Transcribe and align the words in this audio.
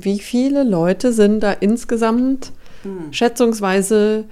Wie 0.00 0.20
viele 0.20 0.62
Leute 0.62 1.12
sind 1.12 1.40
da 1.40 1.52
insgesamt 1.52 2.52
hm. 2.84 3.12
schätzungsweise 3.12 4.26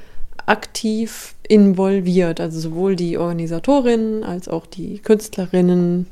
aktiv 0.47 1.35
involviert? 1.49 2.41
Also 2.41 2.61
sowohl 2.61 2.95
die 2.95 3.19
Organisatorinnen 3.19 4.23
als 4.23 4.47
auch 4.47 4.65
die 4.65 5.01
Künstlerinnen 5.01 6.07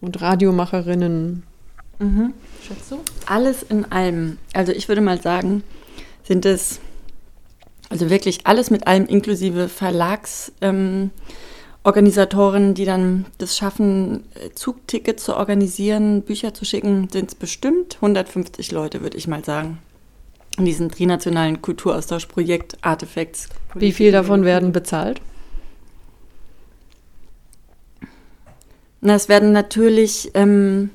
und 0.00 0.20
Radiomacherinnen. 0.22 1.42
Mhm. 1.98 2.32
Schätzt 2.66 2.90
du? 2.90 3.00
Alles 3.26 3.62
in 3.62 3.84
allem. 3.92 4.38
Also 4.54 4.72
ich 4.72 4.88
würde 4.88 5.02
mal 5.02 5.20
sagen, 5.20 5.62
sind 6.24 6.46
es 6.46 6.80
also 7.90 8.08
wirklich 8.08 8.46
alles 8.46 8.70
mit 8.70 8.86
allem 8.86 9.06
inklusive 9.06 9.68
Verlagsorganisatoren, 9.68 10.62
ähm, 10.62 11.10
die 12.74 12.84
dann 12.84 13.24
das 13.38 13.56
schaffen, 13.56 14.24
Zugtickets 14.54 15.24
zu 15.24 15.34
organisieren, 15.34 16.22
Bücher 16.22 16.52
zu 16.52 16.64
schicken, 16.64 17.08
sind 17.10 17.30
es 17.30 17.34
bestimmt 17.34 17.96
150 17.96 18.72
Leute, 18.72 19.00
würde 19.00 19.16
ich 19.16 19.26
mal 19.26 19.44
sagen. 19.44 19.78
In 20.58 20.64
diesem 20.64 20.90
trinationalen 20.90 21.62
Kulturaustauschprojekt 21.62 22.78
Artifacts. 22.82 23.48
Wie 23.74 23.92
viel 23.92 24.12
davon 24.12 24.44
werden 24.44 24.72
bezahlt? 24.72 25.22
Na, 29.00 29.14
es 29.14 29.28
werden 29.28 29.52
natürlich 29.52 30.32
ähm, 30.34 30.90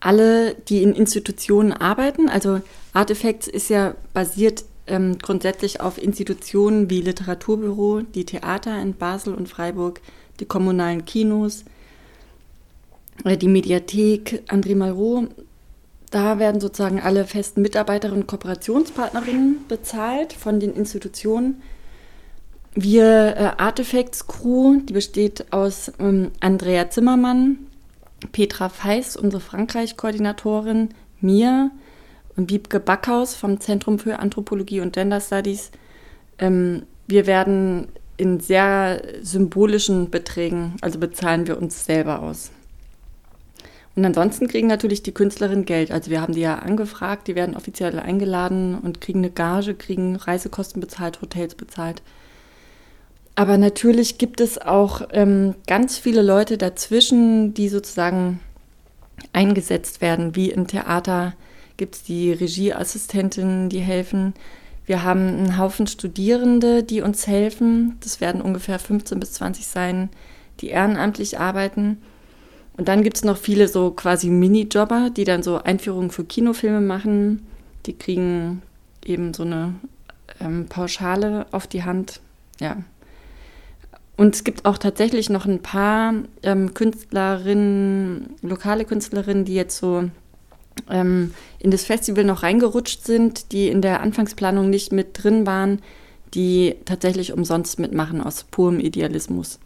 alle, 0.00 0.54
die 0.54 0.82
in 0.82 0.94
Institutionen 0.94 1.72
arbeiten, 1.72 2.28
also 2.28 2.60
Artifacts 2.92 3.46
ist 3.46 3.68
ja 3.68 3.94
basiert 4.14 4.64
ähm, 4.88 5.18
grundsätzlich 5.18 5.80
auf 5.80 6.02
Institutionen 6.02 6.90
wie 6.90 7.00
Literaturbüro, 7.00 8.02
die 8.02 8.24
Theater 8.24 8.80
in 8.80 8.94
Basel 8.94 9.34
und 9.34 9.48
Freiburg, 9.48 10.00
die 10.40 10.46
kommunalen 10.46 11.04
Kinos, 11.04 11.64
äh, 13.24 13.36
die 13.36 13.48
Mediathek, 13.48 14.42
André 14.48 14.76
Malraux. 14.76 15.28
Da 16.10 16.38
werden 16.38 16.60
sozusagen 16.60 17.00
alle 17.00 17.26
festen 17.26 17.60
Mitarbeiterinnen 17.60 18.22
und 18.22 18.28
Kooperationspartnerinnen 18.28 19.66
bezahlt 19.68 20.32
von 20.32 20.58
den 20.58 20.74
Institutionen. 20.74 21.62
Wir 22.74 23.36
äh, 23.36 23.50
Artifacts 23.58 24.26
Crew, 24.26 24.80
die 24.84 24.92
besteht 24.92 25.52
aus 25.52 25.92
ähm, 25.98 26.30
Andrea 26.40 26.88
Zimmermann, 26.90 27.58
Petra 28.32 28.68
Feist, 28.68 29.16
unsere 29.16 29.40
Frankreich-Koordinatorin, 29.40 30.90
mir, 31.20 31.70
und 32.38 32.50
Wiebke 32.50 32.80
Backhaus 32.80 33.34
vom 33.34 33.60
Zentrum 33.60 33.98
für 33.98 34.20
Anthropologie 34.20 34.80
und 34.80 34.94
Gender 34.94 35.20
Studies. 35.20 35.70
Ähm, 36.38 36.84
wir 37.08 37.26
werden 37.26 37.88
in 38.16 38.40
sehr 38.40 39.02
symbolischen 39.22 40.10
Beträgen, 40.10 40.76
also 40.80 40.98
bezahlen 40.98 41.46
wir 41.46 41.58
uns 41.58 41.84
selber 41.84 42.22
aus. 42.22 42.52
Und 43.96 44.04
ansonsten 44.04 44.46
kriegen 44.46 44.68
natürlich 44.68 45.02
die 45.02 45.12
Künstlerinnen 45.12 45.64
Geld. 45.64 45.90
Also 45.90 46.10
wir 46.12 46.20
haben 46.20 46.32
die 46.32 46.40
ja 46.40 46.60
angefragt, 46.60 47.26
die 47.26 47.34
werden 47.34 47.56
offiziell 47.56 47.98
eingeladen 47.98 48.78
und 48.78 49.00
kriegen 49.00 49.18
eine 49.18 49.30
Gage, 49.30 49.74
kriegen 49.74 50.14
Reisekosten 50.14 50.80
bezahlt, 50.80 51.20
Hotels 51.20 51.56
bezahlt. 51.56 52.02
Aber 53.34 53.58
natürlich 53.58 54.18
gibt 54.18 54.40
es 54.40 54.58
auch 54.60 55.02
ähm, 55.12 55.56
ganz 55.66 55.98
viele 55.98 56.22
Leute 56.22 56.58
dazwischen, 56.58 57.54
die 57.54 57.68
sozusagen 57.68 58.38
eingesetzt 59.32 60.00
werden, 60.00 60.36
wie 60.36 60.50
im 60.50 60.68
Theater 60.68 61.34
gibt 61.78 61.94
es 61.94 62.02
die 62.02 62.32
Regieassistentinnen, 62.32 63.70
die 63.70 63.80
helfen. 63.80 64.34
Wir 64.84 65.02
haben 65.02 65.26
einen 65.28 65.58
Haufen 65.58 65.86
Studierende, 65.86 66.82
die 66.82 67.00
uns 67.00 67.26
helfen. 67.26 67.96
Das 68.00 68.20
werden 68.20 68.42
ungefähr 68.42 68.78
15 68.78 69.18
bis 69.18 69.32
20 69.34 69.66
sein, 69.66 70.10
die 70.60 70.68
ehrenamtlich 70.68 71.38
arbeiten. 71.38 71.98
Und 72.76 72.88
dann 72.88 73.02
gibt 73.02 73.16
es 73.16 73.24
noch 73.24 73.36
viele 73.38 73.68
so 73.68 73.90
quasi 73.90 74.28
Minijobber, 74.28 75.10
die 75.10 75.24
dann 75.24 75.42
so 75.42 75.58
Einführungen 75.58 76.10
für 76.10 76.24
Kinofilme 76.24 76.80
machen. 76.80 77.46
Die 77.86 77.96
kriegen 77.96 78.62
eben 79.04 79.34
so 79.34 79.42
eine 79.42 79.74
ähm, 80.40 80.66
Pauschale 80.68 81.46
auf 81.50 81.66
die 81.66 81.84
Hand. 81.84 82.20
Ja. 82.60 82.76
Und 84.16 84.34
es 84.34 84.44
gibt 84.44 84.64
auch 84.64 84.78
tatsächlich 84.78 85.30
noch 85.30 85.46
ein 85.46 85.60
paar 85.60 86.14
ähm, 86.42 86.74
Künstlerinnen, 86.74 88.34
lokale 88.42 88.84
Künstlerinnen, 88.84 89.44
die 89.44 89.54
jetzt 89.54 89.78
so 89.78 90.10
ähm, 90.90 91.34
in 91.58 91.70
das 91.70 91.84
Festival 91.84 92.24
noch 92.24 92.42
reingerutscht 92.42 93.04
sind, 93.04 93.52
die 93.52 93.68
in 93.68 93.82
der 93.82 94.00
Anfangsplanung 94.00 94.70
nicht 94.70 94.92
mit 94.92 95.22
drin 95.22 95.46
waren, 95.46 95.80
die 96.34 96.76
tatsächlich 96.84 97.32
umsonst 97.32 97.78
mitmachen 97.78 98.20
aus 98.20 98.44
purem 98.44 98.80
Idealismus. 98.80 99.58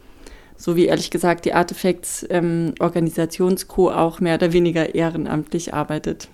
So 0.56 0.76
wie 0.76 0.86
ehrlich 0.86 1.10
gesagt 1.10 1.44
die 1.44 1.54
Artifacts 1.54 2.26
ähm, 2.30 2.74
Organisationsco 2.78 3.90
auch 3.90 4.20
mehr 4.20 4.36
oder 4.36 4.52
weniger 4.52 4.94
ehrenamtlich 4.94 5.74
arbeitet. 5.74 6.28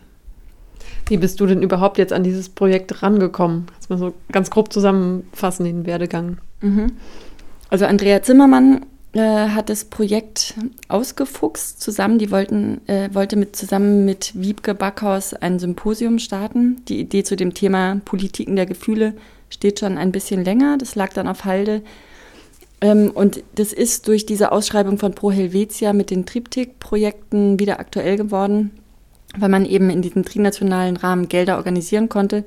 Wie 1.07 1.17
bist 1.17 1.41
du 1.41 1.47
denn 1.47 1.63
überhaupt 1.63 1.99
jetzt 1.99 2.13
an 2.13 2.25
dieses 2.25 2.49
Projekt 2.51 3.03
rangekommen? 3.03 3.67
Kannst 3.67 3.89
du 3.89 3.95
mal 3.95 3.99
so 3.99 4.15
ganz 4.31 4.51
grob 4.51 4.73
zusammenfassen, 4.73 5.65
den 5.65 5.87
Werdegang? 5.87 6.39
Mhm. 6.61 6.93
Also 7.71 7.87
Andrea 7.87 8.23
Zimmermann 8.23 8.85
äh, 9.15 9.49
hat 9.49 9.71
das 9.71 9.85
Projekt 9.85 10.55
ausgefuchst 10.89 11.81
zusammen. 11.81 12.19
Die 12.19 12.31
wollten, 12.31 12.87
äh, 12.89 13.09
wollte 13.13 13.37
mit, 13.37 13.57
zusammen 13.57 14.05
mit 14.05 14.33
Wiebke 14.35 14.75
Backhaus 14.75 15.35
ein 15.35 15.59
Symposium 15.59 16.19
starten. 16.19 16.83
Die 16.89 17.01
Idee 17.01 17.25
zu 17.25 17.37
dem 17.37 17.55
Thema 17.55 18.01
Politiken 18.05 18.57
der 18.57 18.67
Gefühle 18.67 19.15
steht 19.51 19.81
schon 19.81 19.97
ein 19.97 20.13
bisschen 20.13 20.45
länger. 20.45 20.77
Das 20.79 20.95
lag 20.95 21.13
dann 21.13 21.29
auf 21.29 21.45
Halde. 21.45 21.83
Ähm, 22.81 23.11
und 23.13 23.43
das 23.55 23.73
ist 23.73 24.09
durch 24.09 24.27
diese 24.27 24.53
Ausschreibung 24.53 24.99
von 24.99 25.15
Pro 25.15 25.33
Helvetia 25.33 25.93
mit 25.93 26.11
den 26.11 26.27
Triptych-Projekten 26.27 27.59
wieder 27.59 27.81
aktuell 27.81 28.17
geworden, 28.17 28.71
weil 29.37 29.49
man 29.49 29.65
eben 29.65 29.91
in 29.91 30.03
diesem 30.03 30.25
trinationalen 30.25 30.97
Rahmen 30.97 31.29
Gelder 31.29 31.57
organisieren 31.57 32.09
konnte. 32.09 32.45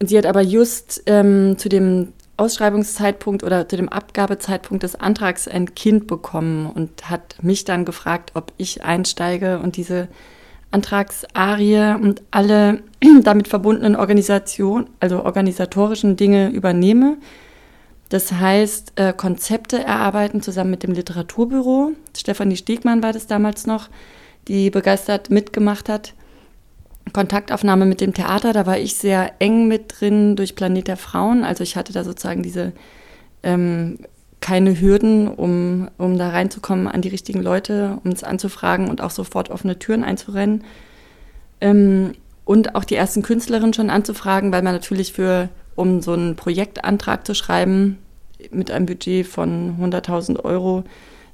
Und 0.00 0.08
sie 0.08 0.18
hat 0.18 0.26
aber 0.26 0.42
just 0.42 1.02
ähm, 1.06 1.56
zu 1.58 1.68
dem 1.68 2.12
Ausschreibungszeitpunkt 2.36 3.42
oder 3.42 3.68
zu 3.68 3.76
dem 3.76 3.88
Abgabezeitpunkt 3.88 4.82
des 4.82 4.94
Antrags 4.94 5.48
ein 5.48 5.74
Kind 5.74 6.06
bekommen 6.06 6.66
und 6.66 7.08
hat 7.08 7.36
mich 7.42 7.64
dann 7.64 7.84
gefragt, 7.84 8.32
ob 8.34 8.52
ich 8.58 8.84
einsteige 8.84 9.58
und 9.58 9.76
diese 9.76 10.08
Antragsarie 10.70 11.94
und 11.94 12.22
alle 12.30 12.82
damit 13.22 13.48
verbundenen 13.48 13.96
Organisation, 13.96 14.90
also 15.00 15.24
organisatorischen 15.24 16.16
Dinge 16.16 16.50
übernehme. 16.50 17.16
Das 18.08 18.32
heißt, 18.32 18.92
äh, 18.96 19.12
Konzepte 19.12 19.82
erarbeiten 19.82 20.42
zusammen 20.42 20.70
mit 20.70 20.82
dem 20.82 20.92
Literaturbüro. 20.92 21.92
Stefanie 22.16 22.56
Stegmann 22.56 23.02
war 23.02 23.12
das 23.12 23.26
damals 23.26 23.66
noch, 23.66 23.88
die 24.48 24.70
begeistert 24.70 25.30
mitgemacht 25.30 25.88
hat. 25.88 26.14
Kontaktaufnahme 27.16 27.86
mit 27.86 28.02
dem 28.02 28.12
Theater, 28.12 28.52
da 28.52 28.66
war 28.66 28.76
ich 28.76 28.96
sehr 28.96 29.32
eng 29.38 29.68
mit 29.68 29.94
drin 29.98 30.36
durch 30.36 30.54
Planet 30.54 30.86
der 30.86 30.98
Frauen. 30.98 31.44
Also 31.44 31.62
ich 31.62 31.74
hatte 31.74 31.94
da 31.94 32.04
sozusagen 32.04 32.42
diese 32.42 32.74
ähm, 33.42 34.00
keine 34.40 34.78
Hürden, 34.78 35.26
um, 35.26 35.88
um 35.96 36.18
da 36.18 36.28
reinzukommen 36.28 36.86
an 36.86 37.00
die 37.00 37.08
richtigen 37.08 37.40
Leute, 37.40 37.96
um 38.04 38.10
es 38.10 38.22
anzufragen 38.22 38.90
und 38.90 39.00
auch 39.00 39.10
sofort 39.10 39.48
offene 39.48 39.78
Türen 39.78 40.04
einzurennen. 40.04 40.64
Ähm, 41.62 42.12
und 42.44 42.74
auch 42.74 42.84
die 42.84 42.96
ersten 42.96 43.22
Künstlerinnen 43.22 43.72
schon 43.72 43.88
anzufragen, 43.88 44.52
weil 44.52 44.60
man 44.60 44.74
natürlich 44.74 45.14
für, 45.14 45.48
um 45.74 46.02
so 46.02 46.12
einen 46.12 46.36
Projektantrag 46.36 47.26
zu 47.26 47.34
schreiben, 47.34 47.96
mit 48.50 48.70
einem 48.70 48.84
Budget 48.84 49.26
von 49.26 49.78
100.000 49.80 50.44
Euro, 50.44 50.84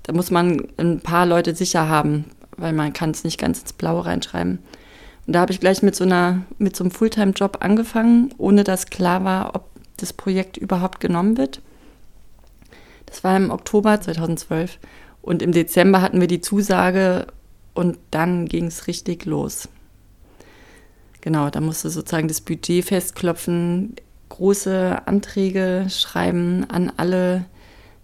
da 0.05 0.13
muss 0.13 0.31
man 0.31 0.63
ein 0.77 1.01
paar 1.01 1.27
Leute 1.27 1.57
sicher 1.57 1.89
haben, 1.89 2.27
weil 2.57 2.73
man 2.73 2.93
kann 2.93 3.11
es 3.11 3.25
nicht 3.25 3.41
ganz 3.41 3.63
ins 3.63 3.73
Blaue 3.73 4.07
reinschreiben. 4.07 4.61
Und 5.27 5.35
da 5.35 5.41
habe 5.41 5.53
ich 5.53 5.61
gleich 5.61 5.83
mit 5.83 5.95
so 5.95 6.05
einer, 6.05 6.43
mit 6.59 6.75
so 6.75 6.85
einem 6.85 6.91
Fulltime-Job 6.91 7.59
angefangen, 7.61 8.35
ohne 8.39 8.65
dass 8.65 8.91
klar 8.91 9.25
war, 9.25 9.55
ob 9.55 9.67
das 9.97 10.13
Projekt 10.13 10.57
überhaupt 10.57 11.01
genommen 11.01 11.37
wird. 11.37 11.61
Das 13.07 13.23
war 13.23 13.37
im 13.37 13.51
Oktober 13.51 14.01
2012. 14.01 14.79
Und 15.21 15.43
im 15.43 15.53
Dezember 15.53 16.01
hatten 16.03 16.21
wir 16.21 16.27
die 16.27 16.41
Zusage 16.41 17.27
und 17.75 17.99
dann 18.11 18.47
ging 18.47 18.67
es 18.67 18.87
richtig 18.89 19.25
los. 19.25 19.69
Genau, 21.21 21.51
da 21.51 21.61
musste 21.61 21.89
sozusagen 21.89 22.27
das 22.27 22.41
Budget 22.41 22.85
festklopfen, 22.85 23.95
große 24.29 25.07
Anträge 25.07 25.87
schreiben 25.89 26.67
an 26.69 26.93
alle 26.97 27.45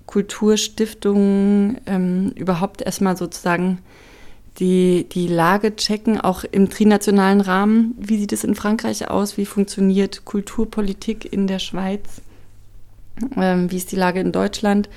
Kulturstiftungen, 0.07 1.81
ähm, 1.87 2.33
überhaupt 2.37 2.81
erstmal 2.81 3.17
sozusagen 3.17 3.79
die, 4.59 5.07
die 5.11 5.29
Lage 5.29 5.77
checken, 5.77 6.21
auch 6.21 6.45
im 6.45 6.69
trinationalen 6.69 7.41
Rahmen. 7.41 7.95
Wie 7.99 8.19
sieht 8.19 8.33
es 8.33 8.45
in 8.45 8.55
Frankreich 8.55 9.09
aus? 9.09 9.37
Wie 9.37 9.47
funktioniert 9.47 10.25
Kulturpolitik 10.25 11.33
in 11.33 11.47
der 11.47 11.59
Schweiz? 11.59 12.23
Ähm, 13.37 13.71
wie 13.71 13.77
ist 13.77 13.93
die 13.93 13.97
Lage 13.97 14.21
in 14.21 14.33
Deutschland? 14.33 14.89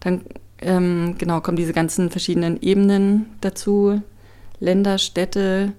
Dann 0.00 0.22
ähm, 0.60 1.16
genau 1.18 1.40
kommen 1.40 1.56
diese 1.56 1.72
ganzen 1.72 2.10
verschiedenen 2.10 2.60
Ebenen 2.60 3.26
dazu. 3.40 4.02
Länder, 4.60 4.98
Städte, 4.98 5.72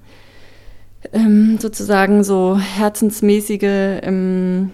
ähm, 1.14 1.58
sozusagen 1.60 2.24
so 2.24 2.58
herzensmäßige 2.58 4.02
ähm, 4.04 4.72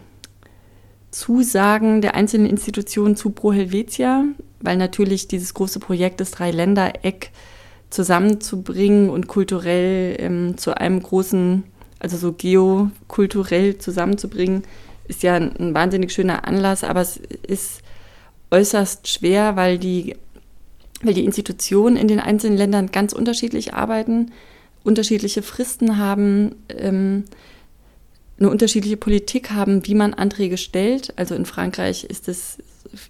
Zusagen 1.12 2.02
der 2.02 2.16
einzelnen 2.16 2.48
Institutionen 2.48 3.16
zu 3.16 3.30
Pro 3.30 3.54
Helvetia, 3.54 4.26
weil 4.62 4.78
natürlich 4.78 5.28
dieses 5.28 5.54
große 5.54 5.80
Projekt 5.80 6.20
des 6.20 6.32
Dreiländereck 6.32 7.32
zusammenzubringen 7.94 9.10
und 9.10 9.28
kulturell 9.28 10.16
ähm, 10.20 10.58
zu 10.58 10.76
einem 10.76 11.02
großen, 11.02 11.64
also 12.00 12.18
so 12.18 12.34
geokulturell 12.34 13.78
zusammenzubringen, 13.78 14.64
ist 15.08 15.22
ja 15.22 15.36
ein, 15.36 15.56
ein 15.58 15.74
wahnsinnig 15.74 16.12
schöner 16.12 16.48
Anlass, 16.48 16.84
aber 16.84 17.02
es 17.02 17.18
ist 17.48 17.82
äußerst 18.50 19.08
schwer, 19.08 19.56
weil 19.56 19.78
die, 19.78 20.16
weil 21.04 21.14
die 21.14 21.26
Institutionen 21.26 21.96
in 21.96 22.08
den 22.08 22.20
einzelnen 22.20 22.58
Ländern 22.58 22.92
ganz 22.92 23.14
unterschiedlich 23.14 23.76
arbeiten, 23.76 24.32
unterschiedliche 24.84 25.44
Fristen 25.44 25.98
haben, 25.98 26.56
ähm, 26.70 27.26
eine 28.40 28.50
unterschiedliche 28.50 28.98
Politik 28.98 29.52
haben, 29.52 29.86
wie 29.86 29.94
man 29.94 30.16
Anträge 30.16 30.58
stellt. 30.58 31.14
Also 31.18 31.36
in 31.36 31.46
Frankreich 31.46 32.06
ist 32.06 32.28
es 32.28 32.58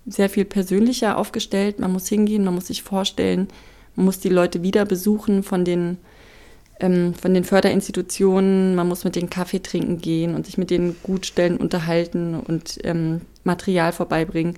sehr 0.05 0.29
viel 0.29 0.45
persönlicher 0.45 1.17
aufgestellt. 1.17 1.79
Man 1.79 1.93
muss 1.93 2.09
hingehen, 2.09 2.43
man 2.43 2.53
muss 2.53 2.67
sich 2.67 2.83
vorstellen, 2.83 3.47
man 3.95 4.05
muss 4.05 4.19
die 4.19 4.29
Leute 4.29 4.63
wieder 4.63 4.85
besuchen 4.85 5.43
von 5.43 5.65
den, 5.65 5.97
ähm, 6.79 7.13
von 7.13 7.33
den 7.33 7.43
Förderinstitutionen, 7.43 8.75
man 8.75 8.87
muss 8.87 9.03
mit 9.03 9.15
denen 9.15 9.29
Kaffee 9.29 9.61
trinken 9.61 9.99
gehen 9.99 10.35
und 10.35 10.45
sich 10.45 10.57
mit 10.57 10.69
den 10.69 10.95
Gutstellen 11.03 11.57
unterhalten 11.57 12.35
und 12.35 12.79
ähm, 12.83 13.21
Material 13.43 13.91
vorbeibringen. 13.91 14.57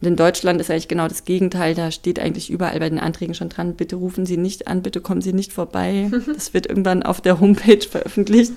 Und 0.00 0.08
in 0.08 0.16
Deutschland 0.16 0.60
ist 0.60 0.70
eigentlich 0.70 0.88
genau 0.88 1.08
das 1.08 1.24
Gegenteil. 1.24 1.74
Da 1.74 1.90
steht 1.90 2.18
eigentlich 2.18 2.50
überall 2.50 2.78
bei 2.78 2.90
den 2.90 2.98
Anträgen 2.98 3.34
schon 3.34 3.48
dran, 3.48 3.74
bitte 3.74 3.96
rufen 3.96 4.26
Sie 4.26 4.36
nicht 4.36 4.68
an, 4.68 4.82
bitte 4.82 5.00
kommen 5.00 5.22
Sie 5.22 5.32
nicht 5.32 5.52
vorbei. 5.52 6.10
Das 6.26 6.52
wird 6.52 6.66
irgendwann 6.66 7.02
auf 7.02 7.20
der 7.20 7.40
Homepage 7.40 7.86
veröffentlicht. 7.88 8.52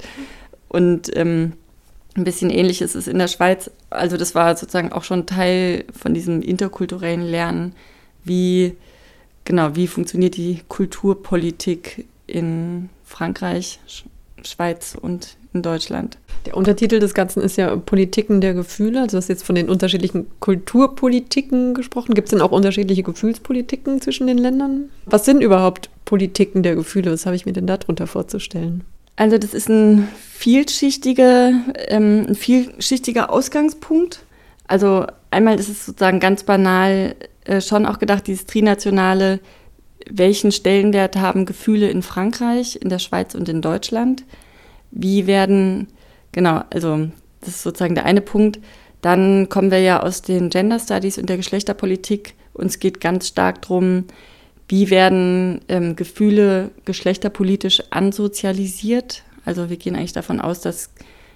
Und 0.67 1.15
ähm, 1.15 1.53
ein 2.17 2.23
bisschen 2.23 2.49
ähnlich 2.49 2.81
ist 2.81 2.95
es 2.95 3.07
in 3.07 3.19
der 3.19 3.27
Schweiz. 3.27 3.71
Also 3.89 4.17
das 4.17 4.35
war 4.35 4.55
sozusagen 4.57 4.91
auch 4.91 5.03
schon 5.03 5.25
Teil 5.25 5.85
von 5.97 6.13
diesem 6.13 6.41
interkulturellen 6.41 7.21
Lernen, 7.21 7.73
wie 8.23 8.75
genau, 9.47 9.75
wie 9.75 9.87
funktioniert 9.87 10.37
die 10.37 10.61
Kulturpolitik 10.67 12.05
in 12.27 12.89
Frankreich, 13.05 13.79
Schweiz 14.43 14.95
und 14.99 15.37
in 15.53 15.63
Deutschland. 15.63 16.17
Der 16.45 16.55
Untertitel 16.55 16.99
des 16.99 17.13
Ganzen 17.13 17.41
ist 17.41 17.57
ja 17.57 17.75
Politiken 17.75 18.41
der 18.41 18.53
Gefühle. 18.53 19.01
Also 19.01 19.11
du 19.11 19.17
hast 19.17 19.29
jetzt 19.29 19.43
von 19.43 19.55
den 19.55 19.69
unterschiedlichen 19.69 20.27
Kulturpolitiken 20.39 21.73
gesprochen. 21.73 22.13
Gibt 22.13 22.27
es 22.27 22.31
denn 22.31 22.41
auch 22.41 22.51
unterschiedliche 22.51 23.03
Gefühlspolitiken 23.03 24.01
zwischen 24.01 24.27
den 24.27 24.37
Ländern? 24.37 24.89
Was 25.05 25.25
sind 25.25 25.41
überhaupt 25.41 25.89
Politiken 26.05 26.61
der 26.61 26.75
Gefühle? 26.75 27.11
Was 27.11 27.25
habe 27.25 27.35
ich 27.35 27.45
mir 27.45 27.53
denn 27.53 27.67
darunter 27.67 28.05
vorzustellen? 28.05 28.83
Also 29.15 29.37
das 29.37 29.53
ist 29.53 29.67
ein 29.67 30.07
vielschichtiger, 30.29 31.53
ähm, 31.87 32.27
ein 32.29 32.35
vielschichtiger 32.35 33.31
Ausgangspunkt. 33.31 34.19
Also 34.67 35.07
einmal 35.31 35.59
ist 35.59 35.69
es 35.69 35.85
sozusagen 35.85 36.19
ganz 36.19 36.43
banal 36.43 37.15
äh, 37.47 37.61
schon 37.61 37.85
auch 37.85 37.99
gedacht, 37.99 38.27
dieses 38.27 38.45
trinationale, 38.45 39.39
welchen 40.09 40.51
Stellenwert 40.51 41.15
haben 41.15 41.45
Gefühle 41.45 41.89
in 41.89 42.01
Frankreich, 42.01 42.77
in 42.81 42.89
der 42.89 42.99
Schweiz 42.99 43.35
und 43.35 43.49
in 43.49 43.61
Deutschland? 43.61 44.23
Wie 44.91 45.27
werden, 45.27 45.87
genau, 46.31 46.61
also 46.69 47.09
das 47.41 47.49
ist 47.49 47.63
sozusagen 47.63 47.95
der 47.95 48.05
eine 48.05 48.21
Punkt. 48.21 48.59
Dann 49.01 49.49
kommen 49.49 49.71
wir 49.71 49.79
ja 49.79 50.01
aus 50.01 50.21
den 50.21 50.49
Gender 50.49 50.79
Studies 50.79 51.17
und 51.17 51.29
der 51.29 51.37
Geschlechterpolitik. 51.37 52.35
Uns 52.53 52.79
geht 52.79 52.99
ganz 52.99 53.27
stark 53.27 53.61
darum, 53.61 54.05
wie 54.67 54.89
werden 54.89 55.61
ähm, 55.69 55.95
Gefühle 55.95 56.71
geschlechterpolitisch 56.85 57.83
ansozialisiert? 57.89 59.23
Also 59.45 59.69
wir 59.69 59.77
gehen 59.77 59.95
eigentlich 59.95 60.13
davon 60.13 60.41
aus, 60.41 60.59
dass 60.61 60.89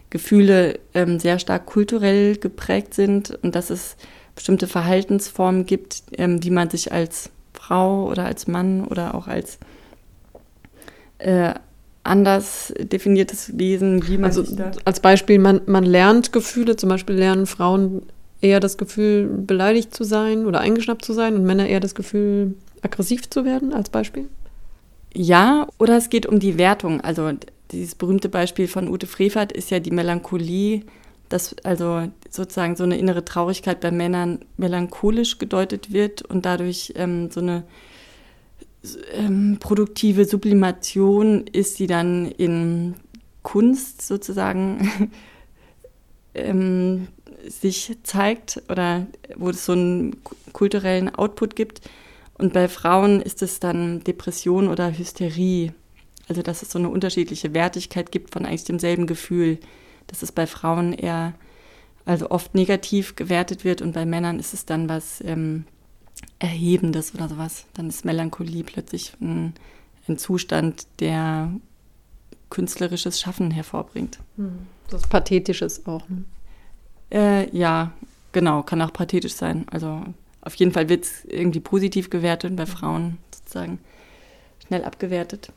Gefühle 0.09 0.79
ähm, 0.93 1.19
sehr 1.19 1.39
stark 1.39 1.65
kulturell 1.65 2.35
geprägt 2.35 2.93
sind 2.93 3.39
und 3.43 3.55
dass 3.55 3.69
es 3.69 3.95
bestimmte 4.35 4.67
Verhaltensformen 4.67 5.65
gibt, 5.65 6.03
ähm, 6.17 6.43
wie 6.43 6.51
man 6.51 6.69
sich 6.69 6.91
als 6.91 7.29
Frau 7.53 8.07
oder 8.09 8.25
als 8.25 8.47
Mann 8.47 8.85
oder 8.85 9.15
auch 9.15 9.27
als 9.27 9.59
äh, 11.19 11.53
anders 12.03 12.73
definiertes 12.79 13.57
Wesen, 13.57 14.07
wie 14.07 14.17
man 14.17 14.25
also 14.31 14.43
als 14.85 14.99
Beispiel, 14.99 15.37
man, 15.39 15.61
man 15.67 15.83
lernt 15.83 16.31
Gefühle, 16.31 16.75
zum 16.75 16.89
Beispiel 16.89 17.15
lernen 17.15 17.45
Frauen 17.45 18.03
eher 18.41 18.59
das 18.59 18.77
Gefühl, 18.77 19.27
beleidigt 19.27 19.93
zu 19.95 20.03
sein 20.03 20.45
oder 20.45 20.61
eingeschnappt 20.61 21.05
zu 21.05 21.13
sein 21.13 21.35
und 21.35 21.43
Männer 21.43 21.67
eher 21.67 21.79
das 21.79 21.93
Gefühl, 21.93 22.55
aggressiv 22.81 23.29
zu 23.29 23.45
werden, 23.45 23.73
als 23.73 23.89
Beispiel? 23.89 24.27
Ja, 25.13 25.67
oder 25.77 25.97
es 25.97 26.09
geht 26.09 26.25
um 26.25 26.39
die 26.39 26.57
Wertung. 26.57 27.01
Also 27.01 27.31
dieses 27.71 27.95
berühmte 27.95 28.29
Beispiel 28.29 28.67
von 28.67 28.87
Ute 28.87 29.07
Frevert 29.07 29.51
ist 29.51 29.69
ja 29.69 29.79
die 29.79 29.91
Melancholie, 29.91 30.83
dass 31.31 31.55
also 31.63 32.07
sozusagen 32.29 32.75
so 32.75 32.83
eine 32.83 32.97
innere 32.97 33.25
Traurigkeit 33.25 33.79
bei 33.79 33.91
Männern 33.91 34.39
melancholisch 34.57 35.37
gedeutet 35.37 35.93
wird 35.93 36.21
und 36.21 36.45
dadurch 36.45 36.93
ähm, 36.95 37.31
so 37.31 37.39
eine 37.39 37.63
ähm, 39.13 39.57
produktive 39.59 40.25
Sublimation 40.25 41.45
ist, 41.47 41.79
die 41.79 41.87
dann 41.87 42.25
in 42.25 42.95
Kunst 43.43 44.01
sozusagen 44.01 45.11
ähm, 46.33 47.07
sich 47.47 47.97
zeigt 48.03 48.61
oder 48.69 49.07
wo 49.35 49.49
es 49.49 49.65
so 49.65 49.73
einen 49.73 50.17
kulturellen 50.53 51.13
Output 51.13 51.55
gibt. 51.55 51.81
Und 52.37 52.53
bei 52.53 52.67
Frauen 52.67 53.21
ist 53.21 53.41
es 53.41 53.59
dann 53.59 54.03
Depression 54.03 54.67
oder 54.67 54.97
Hysterie. 54.97 55.73
Also 56.27 56.41
dass 56.41 56.61
es 56.61 56.71
so 56.71 56.79
eine 56.79 56.89
unterschiedliche 56.89 57.53
Wertigkeit 57.53 58.11
gibt 58.11 58.31
von 58.31 58.45
eigentlich 58.45 58.63
demselben 58.63 59.05
Gefühl. 59.05 59.59
Dass 60.11 60.21
es 60.21 60.31
bei 60.31 60.45
Frauen 60.45 60.93
eher, 60.93 61.33
also 62.05 62.29
oft 62.29 62.53
negativ 62.53 63.15
gewertet 63.15 63.63
wird 63.63 63.81
und 63.81 63.93
bei 63.93 64.05
Männern 64.05 64.39
ist 64.39 64.53
es 64.53 64.65
dann 64.65 64.87
was 64.87 65.21
ähm, 65.21 65.65
Erhebendes 66.37 67.15
oder 67.15 67.27
sowas. 67.27 67.65
Dann 67.73 67.89
ist 67.89 68.05
Melancholie 68.05 68.63
plötzlich 68.63 69.13
ein, 69.19 69.53
ein 70.07 70.17
Zustand, 70.17 70.85
der 70.99 71.51
künstlerisches 72.49 73.19
Schaffen 73.19 73.49
hervorbringt. 73.49 74.19
Hm. 74.35 74.67
Das 74.89 75.07
Pathetisches 75.07 75.87
auch. 75.87 76.07
Ne? 76.09 76.25
Äh, 77.11 77.57
ja, 77.57 77.93
genau, 78.33 78.61
kann 78.61 78.81
auch 78.81 78.93
pathetisch 78.93 79.33
sein. 79.33 79.65
Also 79.71 80.03
auf 80.41 80.55
jeden 80.55 80.71
Fall 80.71 80.89
wird 80.89 81.05
es 81.05 81.25
irgendwie 81.25 81.61
positiv 81.61 82.09
gewertet 82.09 82.51
und 82.51 82.57
bei 82.57 82.65
Frauen 82.65 83.17
sozusagen 83.33 83.79
schnell 84.65 84.83
abgewertet. 84.83 85.51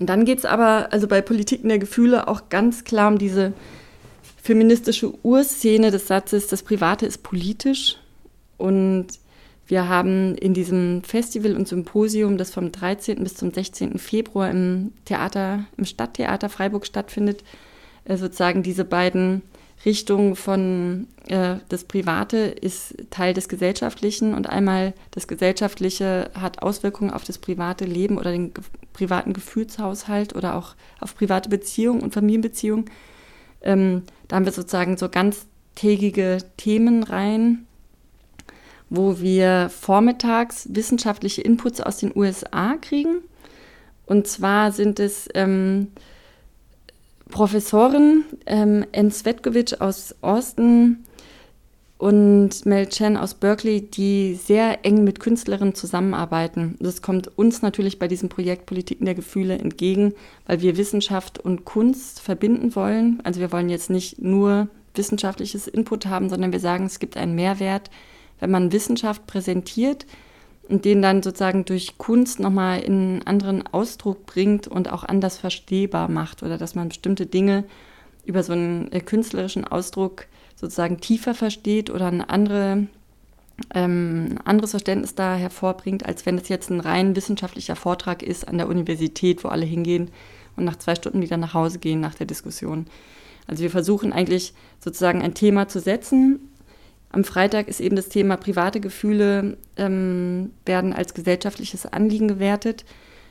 Und 0.00 0.06
dann 0.06 0.24
geht 0.24 0.38
es 0.38 0.44
aber, 0.46 0.88
also 0.92 1.06
bei 1.06 1.20
Politiken 1.20 1.68
der 1.68 1.78
Gefühle, 1.78 2.26
auch 2.26 2.48
ganz 2.48 2.84
klar 2.84 3.08
um 3.08 3.18
diese 3.18 3.52
feministische 4.42 5.12
Urszene 5.22 5.90
des 5.90 6.06
Satzes, 6.06 6.46
das 6.46 6.62
Private 6.62 7.04
ist 7.04 7.22
politisch. 7.22 7.98
Und 8.56 9.08
wir 9.66 9.88
haben 9.88 10.34
in 10.36 10.54
diesem 10.54 11.02
Festival 11.04 11.54
und 11.54 11.68
Symposium, 11.68 12.38
das 12.38 12.50
vom 12.50 12.72
13. 12.72 13.22
bis 13.22 13.34
zum 13.34 13.52
16. 13.52 13.98
Februar 13.98 14.50
im 14.50 14.92
Theater, 15.04 15.66
im 15.76 15.84
Stadttheater 15.84 16.48
Freiburg 16.48 16.86
stattfindet, 16.86 17.44
äh, 18.06 18.16
sozusagen 18.16 18.62
diese 18.62 18.86
beiden 18.86 19.42
Richtung 19.84 20.36
von 20.36 21.06
äh, 21.26 21.56
das 21.68 21.84
Private 21.84 22.36
ist 22.36 22.94
Teil 23.10 23.32
des 23.32 23.48
Gesellschaftlichen 23.48 24.34
und 24.34 24.48
einmal 24.48 24.92
das 25.10 25.26
Gesellschaftliche 25.26 26.30
hat 26.38 26.62
Auswirkungen 26.62 27.10
auf 27.10 27.24
das 27.24 27.38
private 27.38 27.84
Leben 27.86 28.18
oder 28.18 28.30
den 28.30 28.52
ge 28.52 28.64
privaten 28.92 29.32
Gefühlshaushalt 29.32 30.34
oder 30.34 30.56
auch 30.56 30.74
auf 30.98 31.14
private 31.14 31.48
Beziehungen 31.48 32.02
und 32.02 32.12
Familienbeziehungen. 32.12 32.86
Ähm, 33.62 34.02
da 34.28 34.36
haben 34.36 34.44
wir 34.44 34.52
sozusagen 34.52 34.98
so 34.98 35.08
ganztägige 35.08 36.38
Themen 36.58 37.04
rein, 37.04 37.66
wo 38.90 39.20
wir 39.20 39.70
vormittags 39.70 40.68
wissenschaftliche 40.72 41.40
Inputs 41.40 41.80
aus 41.80 41.98
den 41.98 42.12
USA 42.14 42.74
kriegen. 42.80 43.22
Und 44.04 44.26
zwar 44.26 44.72
sind 44.72 44.98
es 44.98 45.28
ähm, 45.34 45.92
Professorin 47.30 48.24
ähm, 48.46 48.84
Anne 48.94 49.12
aus 49.80 50.14
Austin 50.20 51.04
und 52.00 52.64
Mel 52.64 52.86
Chen 52.88 53.18
aus 53.18 53.34
Berkeley, 53.34 53.82
die 53.82 54.34
sehr 54.34 54.86
eng 54.86 55.04
mit 55.04 55.20
Künstlerinnen 55.20 55.74
zusammenarbeiten. 55.74 56.76
Das 56.80 57.02
kommt 57.02 57.36
uns 57.36 57.60
natürlich 57.60 57.98
bei 57.98 58.08
diesem 58.08 58.30
Projekt 58.30 58.64
Politiken 58.64 59.04
der 59.04 59.14
Gefühle 59.14 59.58
entgegen, 59.58 60.14
weil 60.46 60.62
wir 60.62 60.78
Wissenschaft 60.78 61.38
und 61.38 61.66
Kunst 61.66 62.20
verbinden 62.20 62.74
wollen. 62.74 63.20
Also 63.22 63.40
wir 63.40 63.52
wollen 63.52 63.68
jetzt 63.68 63.90
nicht 63.90 64.18
nur 64.18 64.68
wissenschaftliches 64.94 65.68
Input 65.68 66.06
haben, 66.06 66.30
sondern 66.30 66.52
wir 66.52 66.60
sagen, 66.60 66.86
es 66.86 67.00
gibt 67.00 67.18
einen 67.18 67.34
Mehrwert, 67.34 67.90
wenn 68.40 68.50
man 68.50 68.72
Wissenschaft 68.72 69.26
präsentiert, 69.26 70.06
und 70.70 70.84
den 70.84 71.02
dann 71.02 71.22
sozusagen 71.22 71.64
durch 71.64 71.98
Kunst 71.98 72.38
nochmal 72.38 72.80
in 72.80 72.92
einen 72.92 73.26
anderen 73.26 73.66
Ausdruck 73.66 74.24
bringt 74.24 74.68
und 74.68 74.90
auch 74.90 75.02
anders 75.02 75.36
verstehbar 75.36 76.08
macht 76.08 76.42
oder 76.42 76.58
dass 76.58 76.76
man 76.76 76.88
bestimmte 76.88 77.26
Dinge 77.26 77.64
über 78.24 78.42
so 78.42 78.52
einen 78.52 78.90
äh, 78.92 79.00
künstlerischen 79.00 79.64
Ausdruck 79.64 80.26
sozusagen 80.54 81.00
tiefer 81.00 81.34
versteht 81.34 81.90
oder 81.90 82.06
eine 82.06 82.28
andere, 82.30 82.86
ähm, 83.74 84.28
ein 84.30 84.38
anderes 84.44 84.70
Verständnis 84.70 85.16
da 85.16 85.34
hervorbringt, 85.34 86.06
als 86.06 86.24
wenn 86.24 86.38
es 86.38 86.48
jetzt 86.48 86.70
ein 86.70 86.80
rein 86.80 87.16
wissenschaftlicher 87.16 87.76
Vortrag 87.76 88.22
ist 88.22 88.46
an 88.46 88.58
der 88.58 88.68
Universität, 88.68 89.42
wo 89.42 89.48
alle 89.48 89.66
hingehen 89.66 90.10
und 90.56 90.64
nach 90.64 90.76
zwei 90.76 90.94
Stunden 90.94 91.22
wieder 91.22 91.36
nach 91.36 91.54
Hause 91.54 91.80
gehen 91.80 92.00
nach 92.00 92.14
der 92.14 92.26
Diskussion. 92.26 92.86
Also 93.48 93.64
wir 93.64 93.70
versuchen 93.70 94.12
eigentlich 94.12 94.54
sozusagen 94.78 95.22
ein 95.22 95.34
Thema 95.34 95.66
zu 95.66 95.80
setzen 95.80 96.49
Am 97.12 97.24
Freitag 97.24 97.68
ist 97.68 97.80
eben 97.80 97.96
das 97.96 98.08
Thema 98.08 98.36
private 98.36 98.80
Gefühle 98.80 99.56
ähm, 99.76 100.52
werden 100.64 100.92
als 100.92 101.12
gesellschaftliches 101.14 101.86
Anliegen 101.86 102.28
gewertet. 102.28 102.84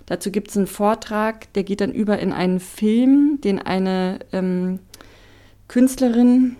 Dazu 0.06 0.32
gibt 0.32 0.50
es 0.50 0.58
einen 0.58 0.68
Vortrag, 0.68 1.52
der 1.54 1.64
geht 1.64 1.82
dann 1.82 1.94
über 1.94 2.20
in 2.20 2.34
einen 2.34 2.60
Film, 2.60 3.40
den 3.42 3.60
eine 3.60 4.20
ähm, 4.34 4.80
Künstlerin 5.68 6.58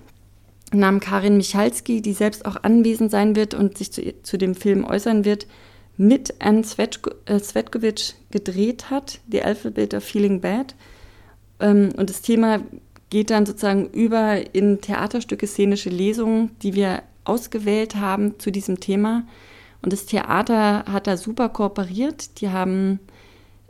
namens 0.72 1.04
Karin 1.04 1.38
Michalski, 1.38 2.02
die 2.02 2.14
selbst 2.14 2.46
auch 2.46 2.64
anwesend 2.64 3.12
sein 3.12 3.36
wird 3.36 3.54
und 3.54 3.78
sich 3.78 3.92
zu, 3.92 4.14
zu 4.24 4.38
dem 4.38 4.56
Film 4.56 4.86
äußern 4.86 5.26
wird, 5.26 5.48
mit 5.98 6.36
Anne 6.40 6.64
Svetkovic 6.64 8.00
äh, 8.00 8.14
gedreht 8.32 8.90
hat, 8.90 9.20
The 9.30 9.42
Alphabet 9.42 9.94
of 9.94 10.04
Feeling 10.04 10.40
Bad. 10.40 10.76
Ähm, 11.60 11.90
und 11.98 12.10
das 12.10 12.22
Thema 12.22 12.62
geht 13.10 13.32
dann 13.32 13.46
sozusagen 13.46 13.90
über 13.90 14.54
in 14.54 14.80
Theaterstücke, 14.80 15.48
szenische 15.48 15.90
Lesungen, 15.90 16.52
die 16.62 16.76
wir 16.76 17.02
ausgewählt 17.30 17.96
haben 17.96 18.40
zu 18.40 18.52
diesem 18.52 18.80
Thema. 18.80 19.24
Und 19.82 19.94
das 19.94 20.06
Theater 20.06 20.86
hat 20.92 21.08
da 21.08 21.16
super 21.16 21.50
kooperiert. 21.50 22.42
Die 22.42 22.50
haben 22.50 23.00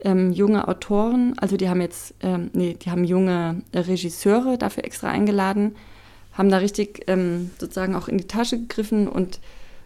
ähm, 0.03 0.31
junge 0.31 0.67
Autoren, 0.67 1.37
also 1.39 1.57
die 1.57 1.69
haben 1.69 1.81
jetzt, 1.81 2.13
ähm, 2.21 2.49
nee, 2.53 2.75
die 2.79 2.89
haben 2.89 3.03
junge 3.03 3.61
Regisseure 3.73 4.57
dafür 4.57 4.85
extra 4.85 5.09
eingeladen, 5.09 5.75
haben 6.33 6.49
da 6.49 6.57
richtig 6.57 7.03
ähm, 7.07 7.51
sozusagen 7.59 7.95
auch 7.95 8.07
in 8.07 8.17
die 8.17 8.27
Tasche 8.27 8.57
gegriffen 8.57 9.07
und 9.07 9.39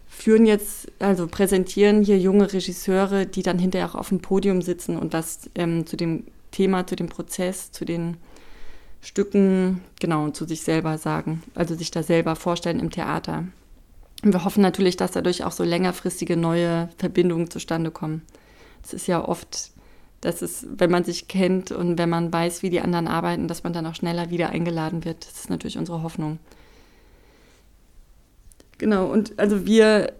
führen 0.08 0.46
jetzt, 0.46 0.92
also 1.00 1.28
präsentieren 1.28 2.04
hier 2.04 2.20
junge 2.20 2.52
Regisseure, 2.54 3.26
die 3.26 3.42
dann 3.42 3.58
hinterher 3.58 3.90
auch 3.90 3.96
auf 3.96 4.10
dem 4.10 4.20
Podium 4.20 4.62
sitzen 4.62 4.98
und 4.98 5.14
was 5.14 5.50
ähm, 5.56 5.88
zu 5.88 5.98
dem 5.98 6.26
Thema, 6.52 6.86
zu 6.86 6.96
dem 6.96 7.10
Prozess, 7.10 7.72
zu 7.72 7.84
den 7.84 8.18
Stücken, 9.02 9.82
genau, 10.00 10.30
zu 10.30 10.46
sich 10.46 10.62
selber 10.62 10.98
sagen, 10.98 11.44
also 11.56 11.76
sich 11.76 11.92
da 11.92 12.04
selber 12.04 12.36
vorstellen 12.36 12.80
im 12.80 12.92
Theater. 12.92 13.46
Und 14.24 14.34
wir 14.34 14.46
hoffen 14.46 14.62
natürlich, 14.62 14.96
dass 14.96 15.12
dadurch 15.12 15.44
auch 15.44 15.52
so 15.52 15.64
längerfristige 15.64 16.38
neue 16.38 16.90
Verbindungen 16.98 17.50
zustande 17.50 17.92
kommen. 17.92 18.22
Es 18.82 18.94
ist 18.94 19.08
ja 19.08 19.24
oft, 19.24 19.72
dass 20.22 20.42
es, 20.42 20.66
wenn 20.70 20.90
man 20.90 21.04
sich 21.04 21.28
kennt 21.28 21.72
und 21.72 21.98
wenn 21.98 22.10
man 22.10 22.32
weiß, 22.32 22.64
wie 22.64 22.70
die 22.70 22.80
anderen 22.80 23.08
arbeiten, 23.08 23.50
dass 23.50 23.64
man 23.64 23.74
dann 23.74 23.86
auch 23.86 23.96
schneller 23.96 24.30
wieder 24.30 24.50
eingeladen 24.50 25.04
wird. 25.04 25.26
Das 25.26 25.34
ist 25.40 25.50
natürlich 25.50 25.78
unsere 25.78 26.04
Hoffnung. 26.04 26.40
Genau, 28.78 29.08
und 29.08 29.38
also 29.38 29.66
wir, 29.66 30.14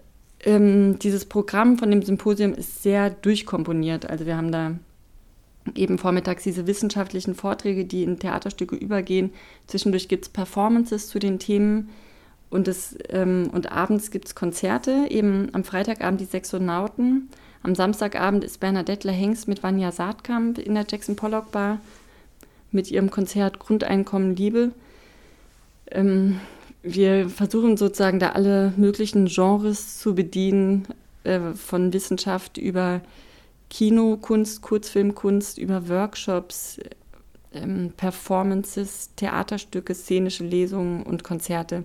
ähm, 0.44 0.98
dieses 0.98 1.24
Programm 1.24 1.78
von 1.78 1.90
dem 1.90 2.02
Symposium 2.02 2.52
ist 2.52 2.82
sehr 2.82 3.08
durchkomponiert. 3.08 4.08
Also 4.08 4.26
wir 4.26 4.36
haben 4.36 4.52
da 4.52 4.76
eben 5.74 5.96
vormittags 5.96 6.42
diese 6.42 6.66
wissenschaftlichen 6.66 7.34
Vorträge, 7.34 7.86
die 7.86 8.02
in 8.02 8.18
Theaterstücke 8.18 8.76
übergehen. 8.76 9.32
Zwischendurch 9.66 10.08
gibt 10.08 10.26
es 10.26 10.28
Performances 10.28 11.08
zu 11.08 11.18
den 11.18 11.38
Themen 11.38 11.88
und, 12.50 12.68
das, 12.68 12.96
ähm, 13.08 13.50
und 13.52 13.72
abends 13.72 14.10
gibt 14.10 14.26
es 14.26 14.34
Konzerte, 14.34 15.06
eben 15.08 15.48
am 15.52 15.64
Freitagabend 15.64 16.20
die 16.20 16.26
Sexonauten. 16.26 17.28
Am 17.62 17.74
Samstagabend 17.74 18.44
ist 18.44 18.60
Bernadette 18.60 19.10
Hengst 19.10 19.48
mit 19.48 19.62
Vanya 19.62 19.90
Saatkamp 19.90 20.58
in 20.58 20.74
der 20.74 20.86
Jackson 20.88 21.16
Pollock 21.16 21.50
Bar 21.50 21.80
mit 22.70 22.90
ihrem 22.90 23.10
Konzert 23.10 23.58
Grundeinkommen 23.58 24.36
Liebe. 24.36 24.72
Ähm, 25.90 26.40
wir 26.82 27.30
versuchen 27.30 27.76
sozusagen 27.76 28.18
da 28.18 28.30
alle 28.30 28.74
möglichen 28.76 29.26
Genres 29.26 29.98
zu 29.98 30.14
bedienen, 30.14 30.86
äh, 31.24 31.54
von 31.54 31.92
Wissenschaft 31.92 32.58
über 32.58 33.00
Kinokunst, 33.70 34.60
Kurzfilmkunst, 34.62 35.58
über 35.58 35.88
Workshops, 35.88 36.78
ähm, 37.54 37.92
Performances, 37.96 39.10
Theaterstücke, 39.16 39.94
szenische 39.94 40.44
Lesungen 40.44 41.02
und 41.02 41.24
Konzerte. 41.24 41.84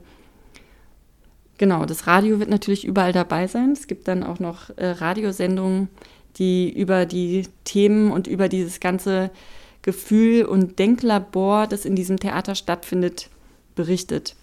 Genau, 1.60 1.86
das 1.86 2.08
Radio 2.08 2.40
wird 2.40 2.50
natürlich 2.50 2.86
überall 2.86 3.12
dabei 3.12 3.48
sein. 3.48 3.74
Es 3.74 3.88
gibt 3.88 4.08
dann 4.08 4.24
auch 4.24 4.40
noch 4.40 4.70
äh, 4.78 4.92
Radiosendungen, 4.92 5.90
die 6.38 6.72
über 6.72 7.06
die 7.06 7.50
Themen 7.66 8.14
und 8.14 8.28
über 8.28 8.48
dieses 8.48 8.80
ganze 8.80 9.30
Gefühl 9.82 10.46
und 10.46 10.80
Denklabor, 10.80 11.68
das 11.68 11.84
in 11.84 11.98
diesem 11.98 12.18
Theater 12.18 12.56
stattfindet, 12.56 13.30
berichtet. 13.76 14.38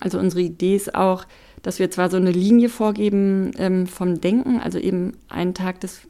Also 0.00 0.18
unsere 0.18 0.42
Idee 0.42 0.76
ist 0.76 0.94
auch, 0.94 1.24
dass 1.62 1.78
wir 1.78 1.90
zwar 1.90 2.10
so 2.10 2.18
eine 2.18 2.32
Linie 2.32 2.68
vorgeben 2.68 3.52
ähm, 3.56 3.86
vom 3.86 4.20
Denken, 4.20 4.60
also 4.60 4.78
eben 4.78 5.16
einen 5.30 5.54
Tag, 5.54 5.80
des, 5.80 6.02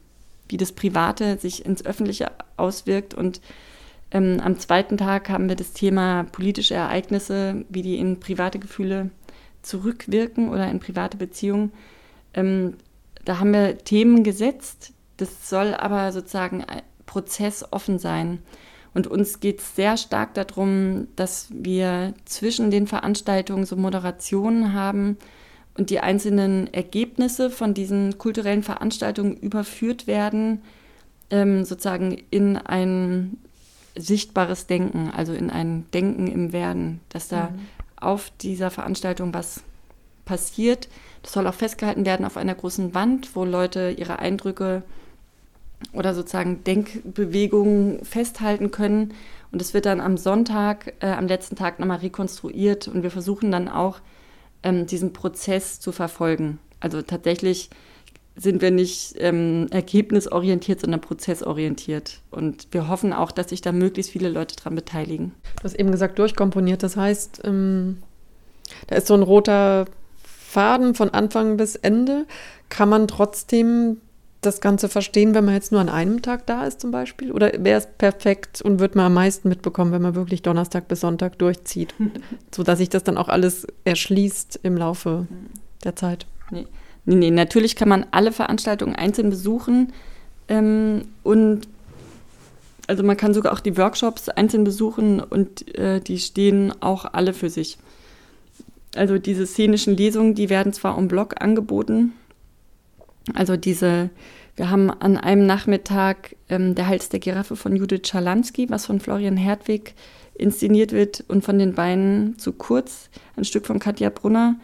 wie 0.49 0.57
das 0.57 0.73
Private 0.73 1.37
sich 1.37 1.65
ins 1.65 1.85
Öffentliche 1.85 2.29
auswirkt 2.57 3.13
und 3.13 3.39
ähm, 4.11 4.41
am 4.43 4.59
zweiten 4.59 4.97
Tag 4.97 5.29
haben 5.29 5.47
wir 5.47 5.55
das 5.55 5.71
Thema 5.71 6.25
politische 6.25 6.73
Ereignisse, 6.73 7.63
wie 7.69 7.81
die 7.81 7.97
in 7.97 8.19
private 8.19 8.59
Gefühle 8.59 9.11
zurückwirken 9.65 10.49
oder 10.49 10.69
in 10.69 10.79
private 10.79 11.17
Beziehungen. 11.17 11.71
Ähm, 12.33 12.75
da 13.23 13.39
haben 13.39 13.51
wir 13.51 13.79
Themen 13.79 14.23
gesetzt. 14.23 14.93
Das 15.17 15.49
soll 15.49 15.73
aber 15.73 16.11
sozusagen 16.11 16.63
prozessoffen 17.05 17.99
sein. 17.99 18.39
Und 18.93 19.07
uns 19.07 19.39
geht 19.39 19.59
es 19.59 19.75
sehr 19.75 19.97
stark 19.97 20.33
darum, 20.35 21.07
dass 21.15 21.47
wir 21.51 22.13
zwischen 22.23 22.71
den 22.71 22.87
Veranstaltungen 22.87 23.65
so 23.65 23.75
Moderationen 23.75 24.73
haben 24.73 25.17
und 25.77 25.89
die 25.89 25.99
einzelnen 25.99 26.73
Ergebnisse 26.73 27.49
von 27.49 27.73
diesen 27.73 28.17
kulturellen 28.17 28.63
Veranstaltungen 28.63 29.35
überführt 29.35 30.07
werden, 30.07 30.61
ähm, 31.29 31.65
sozusagen 31.65 32.23
in 32.29 32.55
ein 32.55 33.37
sichtbares 33.97 34.67
Denken, 34.67 35.09
also 35.11 35.33
in 35.33 35.49
ein 35.49 35.85
Denken 35.93 36.27
im 36.27 36.53
Werden, 36.53 37.01
dass 37.09 37.27
da 37.27 37.49
mhm 37.49 37.59
auf 38.05 38.31
dieser 38.41 38.69
Veranstaltung 38.71 39.33
was 39.33 39.63
passiert. 40.25 40.87
Das 41.23 41.33
soll 41.33 41.47
auch 41.47 41.53
festgehalten 41.53 42.05
werden 42.05 42.25
auf 42.25 42.37
einer 42.37 42.55
großen 42.55 42.93
Wand, 42.93 43.35
wo 43.35 43.45
Leute 43.45 43.93
ihre 43.97 44.19
Eindrücke 44.19 44.83
oder 45.93 46.13
sozusagen 46.13 46.63
Denkbewegungen 46.63 48.03
festhalten 48.03 48.71
können. 48.71 49.13
Und 49.51 49.61
es 49.61 49.73
wird 49.73 49.85
dann 49.85 50.01
am 50.01 50.17
Sonntag, 50.17 50.93
äh, 50.99 51.07
am 51.07 51.27
letzten 51.27 51.55
Tag 51.55 51.79
nochmal 51.79 51.99
rekonstruiert 51.99 52.87
und 52.87 53.03
wir 53.03 53.11
versuchen 53.11 53.51
dann 53.51 53.69
auch 53.69 53.99
ähm, 54.63 54.85
diesen 54.85 55.13
Prozess 55.13 55.79
zu 55.79 55.91
verfolgen. 55.91 56.59
Also 56.79 57.01
tatsächlich 57.01 57.69
sind 58.35 58.61
wir 58.61 58.71
nicht 58.71 59.15
ähm, 59.17 59.67
ergebnisorientiert, 59.71 60.81
sondern 60.81 61.01
prozessorientiert. 61.01 62.19
Und 62.31 62.67
wir 62.71 62.89
hoffen 62.89 63.13
auch, 63.13 63.31
dass 63.31 63.49
sich 63.49 63.61
da 63.61 63.71
möglichst 63.71 64.11
viele 64.11 64.29
Leute 64.29 64.55
dran 64.55 64.75
beteiligen. 64.75 65.33
Du 65.57 65.63
hast 65.63 65.75
eben 65.75 65.91
gesagt, 65.91 66.19
durchkomponiert. 66.19 66.83
Das 66.83 66.97
heißt, 66.97 67.41
ähm, 67.45 67.99
da 68.87 68.95
ist 68.97 69.07
so 69.07 69.13
ein 69.13 69.23
roter 69.23 69.85
Faden 70.23 70.95
von 70.95 71.09
Anfang 71.09 71.57
bis 71.57 71.75
Ende. 71.75 72.25
Kann 72.69 72.89
man 72.89 73.07
trotzdem 73.07 74.01
das 74.41 74.61
Ganze 74.61 74.89
verstehen, 74.89 75.33
wenn 75.33 75.45
man 75.45 75.55
jetzt 75.55 75.71
nur 75.71 75.81
an 75.81 75.89
einem 75.89 76.21
Tag 76.21 76.45
da 76.45 76.65
ist 76.65 76.81
zum 76.81 76.91
Beispiel? 76.91 77.31
Oder 77.31 77.51
wäre 77.63 77.79
es 77.79 77.87
perfekt 77.87 78.61
und 78.61 78.79
wird 78.79 78.95
man 78.95 79.05
am 79.05 79.13
meisten 79.13 79.49
mitbekommen, 79.49 79.91
wenn 79.91 80.01
man 80.01 80.15
wirklich 80.15 80.41
Donnerstag 80.41 80.87
bis 80.87 80.99
Sonntag 80.99 81.39
durchzieht, 81.39 81.95
sodass 82.53 82.79
sich 82.79 82.89
das 82.89 83.03
dann 83.03 83.17
auch 83.17 83.29
alles 83.29 83.65
erschließt 83.85 84.59
im 84.63 84.77
Laufe 84.77 85.27
der 85.83 85.95
Zeit? 85.95 86.27
Nee. 86.51 86.67
Nee, 87.05 87.15
nee, 87.15 87.31
natürlich 87.31 87.75
kann 87.75 87.89
man 87.89 88.05
alle 88.11 88.31
Veranstaltungen 88.31 88.95
einzeln 88.95 89.29
besuchen 89.29 89.93
ähm, 90.47 91.03
und 91.23 91.67
also 92.87 93.03
man 93.03 93.17
kann 93.17 93.33
sogar 93.33 93.53
auch 93.53 93.59
die 93.59 93.77
Workshops 93.77 94.29
einzeln 94.29 94.63
besuchen 94.63 95.19
und 95.19 95.75
äh, 95.77 95.99
die 95.99 96.19
stehen 96.19 96.73
auch 96.81 97.05
alle 97.05 97.33
für 97.33 97.49
sich. 97.49 97.77
Also 98.95 99.17
diese 99.17 99.45
szenischen 99.45 99.97
Lesungen, 99.97 100.35
die 100.35 100.49
werden 100.49 100.71
zwar 100.71 100.97
im 100.97 101.07
Blog 101.07 101.41
angeboten, 101.41 102.13
also 103.33 103.57
diese, 103.57 104.09
wir 104.55 104.69
haben 104.69 104.91
an 104.91 105.17
einem 105.17 105.45
Nachmittag 105.45 106.35
ähm, 106.49 106.75
der 106.75 106.87
Hals 106.87 107.09
der 107.09 107.19
Giraffe 107.19 107.55
von 107.55 107.75
Judith 107.75 108.07
Schalansky, 108.07 108.69
was 108.69 108.85
von 108.85 108.99
Florian 108.99 109.37
Hertwig 109.37 109.95
inszeniert 110.35 110.91
wird 110.91 111.23
und 111.27 111.43
von 111.43 111.57
den 111.57 111.73
Beinen 111.73 112.37
zu 112.37 112.51
kurz, 112.51 113.09
ein 113.35 113.45
Stück 113.45 113.65
von 113.65 113.79
Katja 113.79 114.09
Brunner. 114.09 114.55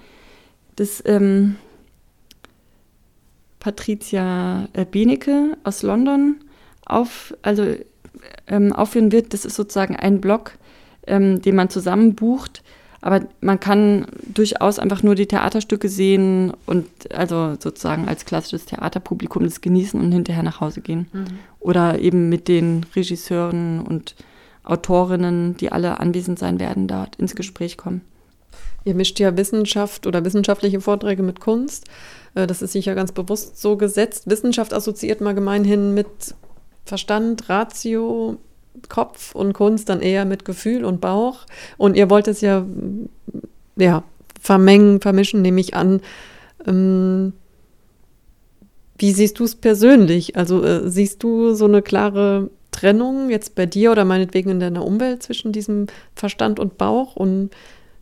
Das 0.75 1.01
ähm, 1.05 1.55
Patricia 3.61 4.67
äh, 4.73 4.85
Benecke 4.85 5.55
aus 5.63 5.83
London 5.83 6.37
auf, 6.85 7.33
also, 7.43 7.63
ähm, 8.47 8.73
aufführen 8.73 9.13
wird. 9.13 9.33
Das 9.33 9.45
ist 9.45 9.55
sozusagen 9.55 9.95
ein 9.95 10.19
Blog, 10.19 10.57
ähm, 11.07 11.41
den 11.41 11.55
man 11.55 11.69
zusammen 11.69 12.15
bucht. 12.15 12.63
Aber 13.01 13.21
man 13.39 13.59
kann 13.59 14.05
durchaus 14.33 14.77
einfach 14.77 15.01
nur 15.03 15.15
die 15.15 15.27
Theaterstücke 15.27 15.89
sehen 15.89 16.53
und 16.65 16.87
also 17.11 17.55
sozusagen 17.59 18.07
als 18.07 18.25
klassisches 18.25 18.65
Theaterpublikum 18.65 19.43
das 19.43 19.61
genießen 19.61 19.99
und 19.99 20.11
hinterher 20.11 20.43
nach 20.43 20.59
Hause 20.59 20.81
gehen. 20.81 21.07
Mhm. 21.13 21.25
Oder 21.59 21.99
eben 21.99 22.29
mit 22.29 22.47
den 22.47 22.85
Regisseuren 22.95 23.81
und 23.81 24.15
Autorinnen, 24.63 25.57
die 25.57 25.71
alle 25.71 25.99
anwesend 25.99 26.37
sein 26.37 26.59
werden, 26.59 26.87
dort 26.87 27.15
ins 27.15 27.35
Gespräch 27.35 27.77
kommen. 27.77 28.01
Ihr 28.83 28.95
mischt 28.95 29.19
ja 29.19 29.37
Wissenschaft 29.37 30.07
oder 30.07 30.25
wissenschaftliche 30.25 30.81
Vorträge 30.81 31.23
mit 31.23 31.39
Kunst. 31.39 31.87
Äh, 32.35 32.47
das 32.47 32.61
ist 32.61 32.73
sicher 32.73 32.95
ganz 32.95 33.11
bewusst 33.11 33.59
so 33.59 33.77
gesetzt. 33.77 34.29
Wissenschaft 34.29 34.73
assoziiert 34.73 35.21
man 35.21 35.35
gemeinhin 35.35 35.93
mit 35.93 36.07
Verstand, 36.85 37.49
Ratio, 37.49 38.37
Kopf 38.89 39.35
und 39.35 39.53
Kunst 39.53 39.89
dann 39.89 40.01
eher 40.01 40.25
mit 40.25 40.45
Gefühl 40.45 40.85
und 40.85 41.01
Bauch. 41.01 41.45
Und 41.77 41.95
ihr 41.95 42.09
wollt 42.09 42.27
es 42.27 42.41
ja, 42.41 42.65
ja 43.75 44.03
vermengen, 44.39 45.01
vermischen, 45.01 45.41
nehme 45.41 45.61
ich 45.61 45.75
an. 45.75 46.01
Ähm, 46.65 47.33
wie 48.97 49.11
siehst 49.11 49.39
du 49.39 49.43
es 49.43 49.55
persönlich? 49.55 50.35
Also 50.37 50.63
äh, 50.63 50.89
siehst 50.89 51.23
du 51.23 51.53
so 51.53 51.65
eine 51.65 51.81
klare 51.81 52.49
Trennung 52.71 53.29
jetzt 53.29 53.55
bei 53.55 53.65
dir 53.65 53.91
oder 53.91 54.05
meinetwegen 54.05 54.51
in 54.51 54.59
deiner 54.59 54.85
Umwelt 54.85 55.23
zwischen 55.23 55.51
diesem 55.51 55.87
Verstand 56.15 56.59
und 56.59 56.77
Bauch? 56.77 57.15
Und 57.15 57.49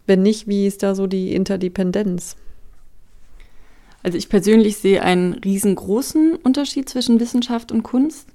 wenn 0.06 0.22
nicht, 0.22 0.48
wie 0.48 0.68
ist 0.68 0.84
da 0.84 0.96
so 0.96 1.08
die 1.08 1.34
Interdependenz? 1.34 2.36
Also 4.04 4.18
ich 4.18 4.30
persönlich 4.30 4.78
sehe 4.78 5.02
einen 5.02 5.34
riesengroßen 5.34 6.36
Unterschied 6.36 6.88
zwischen 6.90 7.20
Wissenschaft 7.20 7.72
und 7.72 7.84
Kunst. 7.84 8.30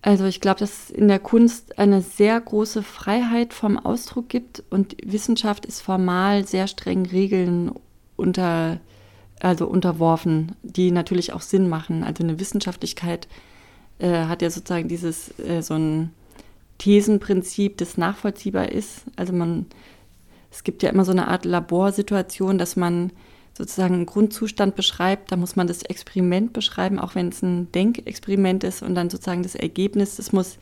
Also 0.00 0.26
ich 0.26 0.40
glaube, 0.40 0.60
dass 0.60 0.84
es 0.84 0.90
in 0.90 1.08
der 1.08 1.18
Kunst 1.18 1.78
eine 1.78 2.02
sehr 2.02 2.38
große 2.40 2.82
Freiheit 2.82 3.54
vom 3.54 3.78
Ausdruck 3.78 4.28
gibt 4.28 4.62
und 4.70 4.96
Wissenschaft 5.02 5.64
ist 5.64 5.80
formal 5.80 6.46
sehr 6.46 6.66
streng 6.66 7.06
Regeln 7.06 7.72
unter, 8.16 8.80
also 9.40 9.66
unterworfen, 9.66 10.52
die 10.62 10.90
natürlich 10.90 11.32
auch 11.32 11.40
Sinn 11.40 11.68
machen. 11.68 12.04
Also 12.04 12.22
eine 12.22 12.38
Wissenschaftlichkeit 12.38 13.28
äh, 13.98 14.24
hat 14.26 14.42
ja 14.42 14.50
sozusagen 14.50 14.88
dieses 14.88 15.38
äh, 15.38 15.62
so 15.62 15.74
ein 15.74 16.10
Thesenprinzip, 16.78 17.78
das 17.78 17.96
nachvollziehbar 17.96 18.70
ist. 18.70 19.04
Also 19.16 19.32
man, 19.32 19.66
es 20.50 20.64
gibt 20.64 20.82
ja 20.82 20.90
immer 20.90 21.04
so 21.04 21.12
eine 21.12 21.28
Art 21.28 21.44
Laborsituation, 21.44 22.58
dass 22.58 22.76
man 22.76 23.10
sozusagen 23.56 23.94
einen 23.94 24.06
Grundzustand 24.06 24.74
beschreibt, 24.74 25.30
da 25.30 25.36
muss 25.36 25.56
man 25.56 25.66
das 25.66 25.82
Experiment 25.82 26.52
beschreiben, 26.52 26.98
auch 26.98 27.14
wenn 27.14 27.28
es 27.28 27.42
ein 27.42 27.70
Denkexperiment 27.72 28.64
ist 28.64 28.82
und 28.82 28.94
dann 28.94 29.10
sozusagen 29.10 29.44
das 29.44 29.54
Ergebnis, 29.54 30.16
das 30.16 30.32
muss 30.32 30.58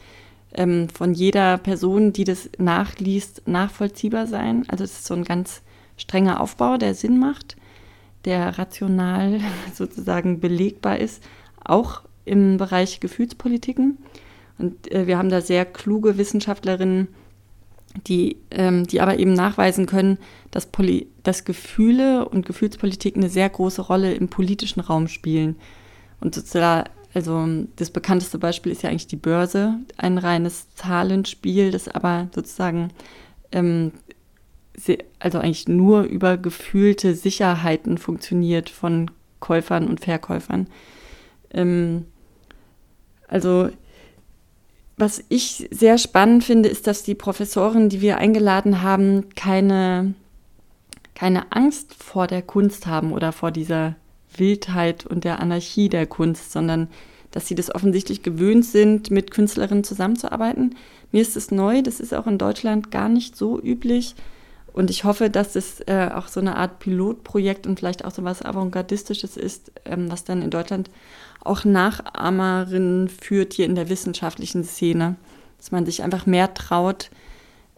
ähm, 0.54 0.88
von 0.90 1.14
jeder 1.14 1.58
Person, 1.58 2.12
die 2.12 2.24
das 2.24 2.50
nachliest, 2.58 3.42
nachvollziehbar 3.46 4.26
sein. 4.26 4.64
Also 4.68 4.84
es 4.84 4.92
ist 4.92 5.06
so 5.06 5.14
ein 5.14 5.24
ganz 5.24 5.62
strenger 5.96 6.40
Aufbau, 6.40 6.76
der 6.76 6.94
Sinn 6.94 7.18
macht, 7.18 7.56
der 8.24 8.58
rational 8.58 9.40
sozusagen 9.74 10.40
belegbar 10.40 10.98
ist, 10.98 11.22
auch 11.64 12.02
im 12.24 12.58
Bereich 12.58 13.00
Gefühlspolitiken. 13.00 13.98
Und 14.58 14.92
äh, 14.92 15.06
wir 15.06 15.16
haben 15.16 15.30
da 15.30 15.40
sehr 15.40 15.64
kluge 15.64 16.18
Wissenschaftlerinnen, 16.18 17.08
die, 18.06 18.36
ähm, 18.50 18.86
die 18.86 19.00
aber 19.00 19.18
eben 19.18 19.34
nachweisen 19.34 19.86
können, 19.86 20.18
dass, 20.50 20.66
Poli 20.66 21.08
dass 21.22 21.44
Gefühle 21.44 22.28
und 22.28 22.46
Gefühlspolitik 22.46 23.16
eine 23.16 23.28
sehr 23.28 23.48
große 23.48 23.82
Rolle 23.82 24.14
im 24.14 24.28
politischen 24.28 24.80
Raum 24.80 25.08
spielen. 25.08 25.56
Und 26.20 26.34
sozusagen, 26.34 26.88
also 27.14 27.46
das 27.76 27.90
bekannteste 27.90 28.38
Beispiel 28.38 28.72
ist 28.72 28.82
ja 28.82 28.90
eigentlich 28.90 29.06
die 29.06 29.16
Börse, 29.16 29.78
ein 29.96 30.18
reines 30.18 30.74
Zahlenspiel, 30.74 31.70
das 31.70 31.88
aber 31.88 32.28
sozusagen 32.34 32.90
ähm, 33.52 33.92
also 35.18 35.38
eigentlich 35.38 35.68
nur 35.68 36.02
über 36.02 36.38
gefühlte 36.38 37.14
Sicherheiten 37.14 37.98
funktioniert 37.98 38.70
von 38.70 39.10
Käufern 39.40 39.86
und 39.86 40.00
Verkäufern. 40.00 40.66
Ähm, 41.52 42.06
also 43.28 43.70
was 44.96 45.24
ich 45.28 45.68
sehr 45.70 45.98
spannend 45.98 46.44
finde, 46.44 46.68
ist, 46.68 46.86
dass 46.86 47.02
die 47.02 47.14
Professoren, 47.14 47.88
die 47.88 48.00
wir 48.00 48.18
eingeladen 48.18 48.82
haben, 48.82 49.30
keine, 49.34 50.14
keine 51.14 51.50
Angst 51.50 51.94
vor 51.94 52.26
der 52.26 52.42
Kunst 52.42 52.86
haben 52.86 53.12
oder 53.12 53.32
vor 53.32 53.50
dieser 53.50 53.96
Wildheit 54.36 55.06
und 55.06 55.24
der 55.24 55.40
Anarchie 55.40 55.88
der 55.88 56.06
Kunst, 56.06 56.52
sondern 56.52 56.88
dass 57.30 57.46
sie 57.46 57.54
das 57.54 57.74
offensichtlich 57.74 58.22
gewöhnt 58.22 58.64
sind, 58.64 59.10
mit 59.10 59.30
Künstlerinnen 59.30 59.84
zusammenzuarbeiten. 59.84 60.76
Mir 61.10 61.22
ist 61.22 61.36
es 61.36 61.50
neu, 61.50 61.82
das 61.82 61.98
ist 61.98 62.14
auch 62.14 62.26
in 62.26 62.38
Deutschland 62.38 62.90
gar 62.90 63.08
nicht 63.08 63.36
so 63.36 63.60
üblich. 63.60 64.14
Und 64.72 64.90
ich 64.90 65.04
hoffe, 65.04 65.28
dass 65.28 65.56
es 65.56 65.80
äh, 65.80 66.10
auch 66.14 66.28
so 66.28 66.40
eine 66.40 66.56
Art 66.56 66.78
Pilotprojekt 66.78 67.66
und 67.66 67.78
vielleicht 67.78 68.04
auch 68.04 68.10
so 68.10 68.24
was 68.24 68.42
Avantgardistisches 68.42 69.36
ist, 69.36 69.72
ähm, 69.84 70.10
was 70.10 70.24
dann 70.24 70.40
in 70.42 70.50
Deutschland 70.50 70.90
auch 71.44 71.64
Nachahmerinnen 71.64 73.08
führt 73.08 73.54
hier 73.54 73.66
in 73.66 73.74
der 73.74 73.88
wissenschaftlichen 73.88 74.64
Szene. 74.64 75.16
Dass 75.58 75.70
man 75.70 75.86
sich 75.86 76.02
einfach 76.02 76.26
mehr 76.26 76.54
traut, 76.54 77.10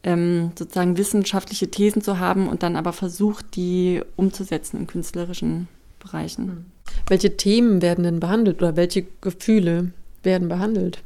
ähm, 0.02 0.52
sozusagen 0.58 0.96
wissenschaftliche 0.96 1.70
Thesen 1.70 2.02
zu 2.02 2.18
haben 2.18 2.48
und 2.48 2.62
dann 2.62 2.76
aber 2.76 2.92
versucht, 2.92 3.56
die 3.56 4.02
umzusetzen 4.16 4.78
in 4.80 4.86
künstlerischen 4.86 5.68
Bereichen. 5.98 6.48
Hm. 6.48 6.64
Welche 7.08 7.36
Themen 7.36 7.82
werden 7.82 8.04
denn 8.04 8.20
behandelt 8.20 8.62
oder 8.62 8.76
welche 8.76 9.06
Gefühle 9.20 9.92
werden 10.22 10.48
behandelt? 10.48 11.02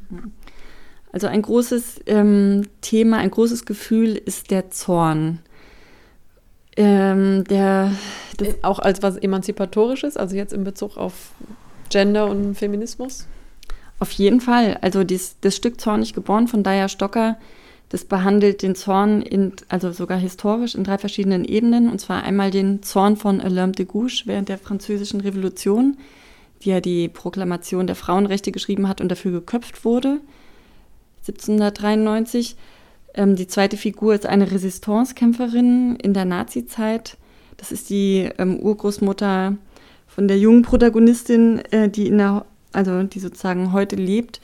Also 1.11 1.27
ein 1.27 1.41
großes 1.41 2.01
ähm, 2.05 2.67
Thema, 2.81 3.17
ein 3.17 3.31
großes 3.31 3.65
Gefühl 3.65 4.15
ist 4.15 4.51
der 4.51 4.69
Zorn. 4.69 5.39
Ähm, 6.77 7.43
der, 7.45 7.91
das 8.37 8.55
auch 8.61 8.79
als 8.79 9.01
was 9.01 9.17
Emanzipatorisches, 9.17 10.17
also 10.17 10.35
jetzt 10.35 10.53
in 10.53 10.63
Bezug 10.63 10.97
auf 10.97 11.31
Gender 11.89 12.27
und 12.27 12.55
Feminismus? 12.55 13.25
Auf 13.99 14.11
jeden 14.11 14.41
Fall. 14.41 14.77
Also 14.81 15.03
dies, 15.03 15.35
das 15.41 15.55
Stück 15.55 15.81
Zornig 15.81 16.13
geboren 16.13 16.47
von 16.47 16.63
Daya 16.63 16.87
Stocker, 16.87 17.37
das 17.89 18.05
behandelt 18.05 18.61
den 18.61 18.75
Zorn 18.75 19.21
in, 19.23 19.53
also 19.67 19.91
sogar 19.91 20.19
historisch 20.19 20.75
in 20.75 20.83
drei 20.83 20.99
verschiedenen 20.99 21.43
Ebenen. 21.43 21.89
Und 21.89 21.99
zwar 21.99 22.23
einmal 22.23 22.51
den 22.51 22.83
Zorn 22.83 23.17
von 23.17 23.41
Alain 23.41 23.71
de 23.71 23.85
Gouges 23.85 24.27
während 24.27 24.47
der 24.47 24.59
Französischen 24.59 25.21
Revolution, 25.21 25.97
die 26.61 26.69
ja 26.69 26.81
die 26.81 27.09
Proklamation 27.09 27.87
der 27.87 27.95
Frauenrechte 27.95 28.51
geschrieben 28.51 28.87
hat 28.87 29.01
und 29.01 29.09
dafür 29.09 29.31
geköpft 29.31 29.85
wurde, 29.85 30.19
1793. 31.21 32.55
Ähm, 33.15 33.35
die 33.35 33.47
zweite 33.47 33.75
Figur 33.75 34.13
ist 34.13 34.27
eine 34.27 34.51
Resistancekämpferin 34.51 35.95
in 35.95 36.13
der 36.13 36.25
Nazizeit. 36.25 37.17
Das 37.57 37.71
ist 37.71 37.89
die 37.89 38.29
ähm, 38.37 38.59
Urgroßmutter 38.59 39.57
von 40.19 40.27
der 40.27 40.37
jungen 40.37 40.63
Protagonistin, 40.63 41.59
äh, 41.71 41.87
die 41.87 42.07
in 42.07 42.17
der, 42.17 42.45
also 42.73 43.03
die 43.03 43.21
sozusagen 43.21 43.71
heute 43.71 43.95
lebt 43.95 44.41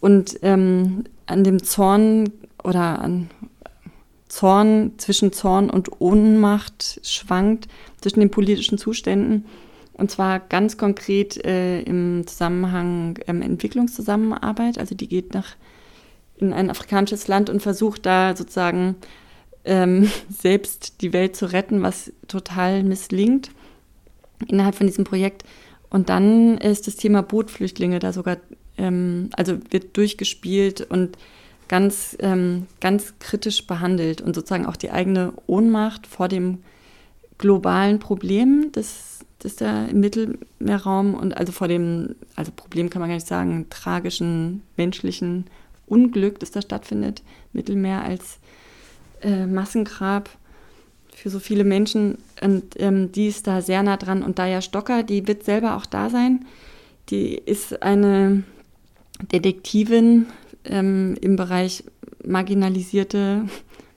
und 0.00 0.38
ähm, 0.40 1.04
an 1.26 1.44
dem 1.44 1.62
Zorn 1.62 2.32
oder 2.64 3.02
an 3.02 3.28
Zorn 4.28 4.92
zwischen 4.96 5.30
Zorn 5.34 5.68
und 5.68 6.00
Ohnmacht 6.00 6.98
schwankt 7.02 7.68
zwischen 8.00 8.20
den 8.20 8.30
politischen 8.30 8.78
Zuständen 8.78 9.44
und 9.92 10.10
zwar 10.10 10.40
ganz 10.40 10.78
konkret 10.78 11.44
äh, 11.44 11.82
im 11.82 12.26
Zusammenhang 12.26 13.18
ähm, 13.26 13.42
Entwicklungszusammenarbeit. 13.42 14.78
Also 14.78 14.94
die 14.94 15.08
geht 15.08 15.34
nach 15.34 15.56
in 16.36 16.54
ein 16.54 16.70
afrikanisches 16.70 17.28
Land 17.28 17.50
und 17.50 17.60
versucht 17.60 18.06
da 18.06 18.34
sozusagen 18.34 18.96
ähm, 19.66 20.10
selbst 20.30 21.02
die 21.02 21.12
Welt 21.12 21.36
zu 21.36 21.52
retten, 21.52 21.82
was 21.82 22.10
total 22.28 22.82
misslingt 22.82 23.50
innerhalb 24.48 24.74
von 24.74 24.86
diesem 24.86 25.04
Projekt. 25.04 25.44
Und 25.90 26.08
dann 26.08 26.58
ist 26.58 26.86
das 26.86 26.96
Thema 26.96 27.22
Bootflüchtlinge 27.22 27.98
da 27.98 28.12
sogar, 28.12 28.38
ähm, 28.78 29.30
also 29.36 29.58
wird 29.70 29.96
durchgespielt 29.96 30.80
und 30.80 31.18
ganz, 31.68 32.16
ähm, 32.20 32.66
ganz 32.80 33.14
kritisch 33.18 33.66
behandelt 33.66 34.20
und 34.20 34.34
sozusagen 34.34 34.66
auch 34.66 34.76
die 34.76 34.90
eigene 34.90 35.32
Ohnmacht 35.46 36.06
vor 36.06 36.28
dem 36.28 36.58
globalen 37.38 37.98
Problem, 37.98 38.70
das, 38.72 39.20
das 39.38 39.56
da 39.56 39.86
im 39.86 40.00
Mittelmeerraum 40.00 41.14
und 41.14 41.36
also 41.36 41.52
vor 41.52 41.68
dem, 41.68 42.14
also 42.36 42.52
Problem 42.54 42.88
kann 42.88 43.00
man 43.00 43.08
gar 43.08 43.16
nicht 43.16 43.26
sagen, 43.26 43.66
tragischen 43.68 44.62
menschlichen 44.76 45.46
Unglück, 45.86 46.38
das 46.40 46.52
da 46.52 46.62
stattfindet, 46.62 47.22
Mittelmeer 47.52 48.02
als 48.02 48.38
äh, 49.22 49.46
Massengrab 49.46 50.30
für 51.14 51.30
so 51.30 51.38
viele 51.38 51.64
Menschen. 51.64 52.18
Und 52.42 52.80
ähm, 52.80 53.12
die 53.12 53.28
ist 53.28 53.46
da 53.46 53.60
sehr 53.60 53.82
nah 53.82 53.96
dran. 53.96 54.22
Und 54.22 54.38
Daya 54.38 54.60
Stocker, 54.60 55.02
die 55.02 55.26
wird 55.28 55.44
selber 55.44 55.76
auch 55.76 55.86
da 55.86 56.10
sein. 56.10 56.44
Die 57.10 57.34
ist 57.34 57.82
eine 57.82 58.42
Detektivin 59.32 60.26
ähm, 60.64 61.16
im 61.20 61.36
Bereich 61.36 61.84
marginalisierte 62.24 63.46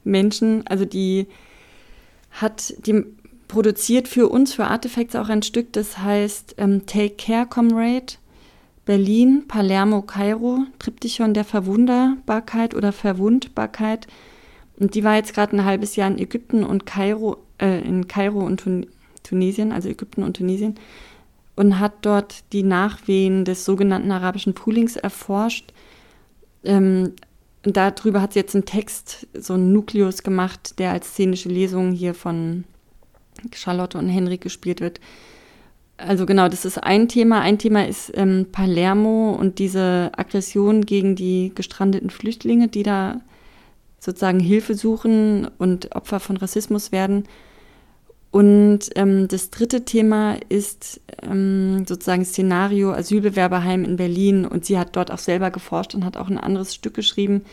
Menschen. 0.04 0.66
Also 0.68 0.86
die 0.86 1.28
hat, 2.32 2.74
die 2.86 3.04
produziert 3.48 4.08
für 4.08 4.28
uns, 4.30 4.54
für 4.54 4.66
Artifacts 4.66 5.16
auch 5.16 5.30
ein 5.30 5.44
Stück, 5.44 5.74
das 5.74 6.00
heißt 6.00 6.56
ähm, 6.58 6.86
Take 6.86 7.16
Care 7.18 7.46
Comrade. 7.46 8.14
Berlin, 8.86 9.46
Palermo, 9.48 10.04
Kairo, 10.04 10.60
Triptychon 10.78 11.34
der 11.34 11.44
Verwunderbarkeit 11.44 12.76
oder 12.76 12.92
Verwundbarkeit 12.92 14.06
und 14.78 14.96
die 14.96 15.04
war 15.04 15.16
jetzt 15.16 15.34
gerade 15.34 15.56
ein 15.56 15.66
halbes 15.66 15.96
Jahr 15.96 16.10
in 16.10 16.20
Ägypten 16.20 16.64
und 16.64 16.86
Kairo, 16.86 17.38
äh, 17.60 17.82
in 17.82 18.08
Kairo 18.08 18.40
und 18.40 18.62
Tun 18.62 18.88
Tunesien, 19.24 19.72
also 19.72 19.90
Ägypten 19.90 20.22
und 20.22 20.38
Tunesien, 20.38 20.76
und 21.56 21.80
hat 21.80 21.94
dort 22.04 22.44
die 22.54 22.62
Nachwehen 22.62 23.44
des 23.44 23.66
sogenannten 23.66 24.12
arabischen 24.12 24.54
Frühlings 24.54 24.98
erforscht. 24.98 25.74
Ähm, 26.64 27.14
darüber 27.64 28.22
hat 28.22 28.34
sie 28.34 28.40
jetzt 28.40 28.54
einen 28.56 28.66
Text, 28.66 29.28
so 29.34 29.54
einen 29.54 29.74
Nukleus 29.74 30.22
gemacht, 30.22 30.78
der 30.78 30.92
als 30.92 31.08
szenische 31.10 31.50
Lesung 31.50 31.92
hier 31.92 32.14
von 32.14 32.66
Charlotte 33.54 33.98
und 33.98 34.10
Henrik 34.10 34.42
gespielt 34.42 34.82
wird. 34.82 35.00
Also 35.98 36.26
genau, 36.26 36.50
das 36.50 36.66
ist 36.66 36.78
ein 36.78 37.08
Thema. 37.08 37.42
Ein 37.42 37.58
Thema 37.58 37.88
ist 37.88 38.12
ähm, 38.16 38.48
Palermo 38.52 39.32
und 39.32 39.60
diese 39.60 40.12
Aggression 40.16 40.86
gegen 40.86 41.16
die 41.16 41.54
gestrandeten 41.56 42.10
Flüchtlinge, 42.10 42.68
die 42.68 42.84
da 42.84 43.22
sozusagen 44.00 44.40
Hilfe 44.42 44.76
suchen 44.76 45.48
und 45.58 45.96
Opfer 45.96 46.20
von 46.20 46.38
Rassismus 46.38 46.92
werden. 46.92 47.24
Und 48.36 48.90
ähm, 48.96 49.30
das 49.30 49.50
dritte 49.50 49.86
Thema 49.86 50.36
ist 50.50 51.00
ähm, 51.24 51.86
sozusagen 51.88 52.26
Szenario 52.26 52.92
Asylbewerberheim 52.92 53.86
in 53.86 53.96
Berlin. 53.96 54.46
Und 54.46 54.66
sie 54.66 54.78
hat 54.78 54.98
dort 54.98 55.10
auch 55.10 55.20
selber 55.20 55.52
geforscht 55.52 55.96
und 55.96 56.04
hat 56.04 56.18
auch 56.18 56.28
ein 56.28 56.38
anderes 56.38 56.76
Stück 56.76 56.96
geschrieben, 56.96 57.46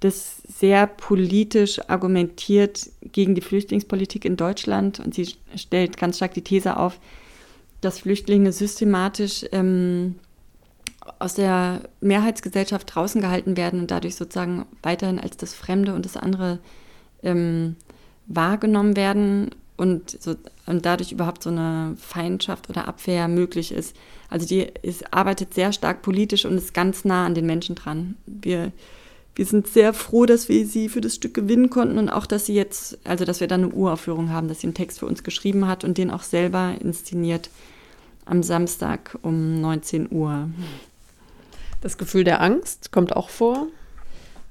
das 0.00 0.42
sehr 0.48 0.88
politisch 0.88 1.80
argumentiert 1.88 2.90
gegen 3.12 3.36
die 3.36 3.40
Flüchtlingspolitik 3.40 4.24
in 4.24 4.36
Deutschland. 4.36 4.98
Und 4.98 5.14
sie 5.14 5.36
stellt 5.54 5.96
ganz 5.96 6.16
stark 6.16 6.34
die 6.34 6.42
These 6.42 6.78
auf, 6.78 6.98
dass 7.80 8.00
Flüchtlinge 8.00 8.50
systematisch 8.50 9.46
ähm, 9.52 10.16
aus 11.20 11.34
der 11.34 11.82
Mehrheitsgesellschaft 12.00 12.92
draußen 12.92 13.20
gehalten 13.20 13.56
werden 13.56 13.78
und 13.78 13.92
dadurch 13.92 14.16
sozusagen 14.16 14.66
weiterhin 14.82 15.20
als 15.20 15.36
das 15.36 15.54
Fremde 15.54 15.94
und 15.94 16.04
das 16.04 16.16
andere 16.16 16.58
ähm, 17.22 17.76
wahrgenommen 18.26 18.96
werden 18.96 19.52
und, 19.78 20.20
so, 20.20 20.34
und 20.66 20.84
dadurch 20.84 21.12
überhaupt 21.12 21.42
so 21.42 21.50
eine 21.50 21.96
Feindschaft 21.98 22.68
oder 22.68 22.88
Abwehr 22.88 23.28
möglich 23.28 23.72
ist. 23.72 23.96
Also 24.28 24.46
die 24.46 24.66
ist, 24.82 25.14
arbeitet 25.14 25.54
sehr 25.54 25.72
stark 25.72 26.02
politisch 26.02 26.44
und 26.44 26.58
ist 26.58 26.74
ganz 26.74 27.04
nah 27.04 27.24
an 27.24 27.34
den 27.34 27.46
Menschen 27.46 27.76
dran. 27.76 28.16
Wir, 28.26 28.72
wir 29.36 29.46
sind 29.46 29.68
sehr 29.68 29.94
froh, 29.94 30.26
dass 30.26 30.48
wir 30.48 30.66
sie 30.66 30.88
für 30.88 31.00
das 31.00 31.14
Stück 31.14 31.32
gewinnen 31.32 31.70
konnten 31.70 31.96
und 31.96 32.08
auch, 32.10 32.26
dass 32.26 32.44
sie 32.44 32.54
jetzt, 32.54 32.98
also 33.04 33.24
dass 33.24 33.40
wir 33.40 33.46
da 33.46 33.54
eine 33.54 33.68
Uraufführung 33.68 34.30
haben, 34.30 34.48
dass 34.48 34.60
sie 34.60 34.66
einen 34.66 34.74
Text 34.74 34.98
für 34.98 35.06
uns 35.06 35.22
geschrieben 35.22 35.68
hat 35.68 35.84
und 35.84 35.96
den 35.96 36.10
auch 36.10 36.24
selber 36.24 36.74
inszeniert 36.80 37.48
am 38.26 38.42
Samstag 38.42 39.16
um 39.22 39.60
19 39.60 40.10
Uhr. 40.10 40.50
Das 41.80 41.98
Gefühl 41.98 42.24
der 42.24 42.40
Angst 42.42 42.90
kommt 42.90 43.14
auch 43.14 43.28
vor. 43.28 43.68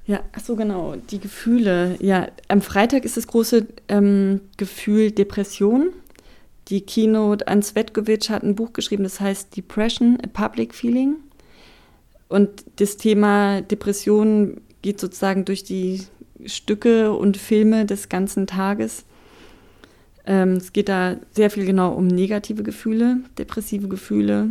Ja, 0.08 0.20
ach 0.32 0.40
so 0.40 0.56
genau, 0.56 0.96
die 1.10 1.20
Gefühle. 1.20 1.96
Ja, 2.00 2.28
am 2.48 2.62
Freitag 2.62 3.04
ist 3.04 3.18
das 3.18 3.26
große 3.26 3.66
ähm, 3.88 4.40
Gefühl 4.56 5.10
Depression. 5.10 5.90
Die 6.68 6.80
Keynote 6.80 7.46
an 7.46 7.62
Svetkovic 7.62 8.30
hat 8.30 8.42
ein 8.42 8.54
Buch 8.54 8.72
geschrieben, 8.72 9.02
das 9.02 9.20
heißt 9.20 9.54
Depression, 9.54 10.18
a 10.24 10.26
Public 10.26 10.74
Feeling. 10.74 11.16
Und 12.28 12.64
das 12.76 12.96
Thema 12.96 13.60
Depression 13.60 14.62
geht 14.80 14.98
sozusagen 14.98 15.44
durch 15.44 15.62
die 15.62 16.06
Stücke 16.46 17.12
und 17.12 17.36
Filme 17.36 17.84
des 17.84 18.08
ganzen 18.08 18.46
Tages. 18.46 19.04
Ähm, 20.24 20.52
es 20.52 20.72
geht 20.72 20.88
da 20.88 21.16
sehr 21.32 21.50
viel 21.50 21.66
genau 21.66 21.92
um 21.92 22.06
negative 22.06 22.62
Gefühle, 22.62 23.18
depressive 23.36 23.88
Gefühle, 23.88 24.48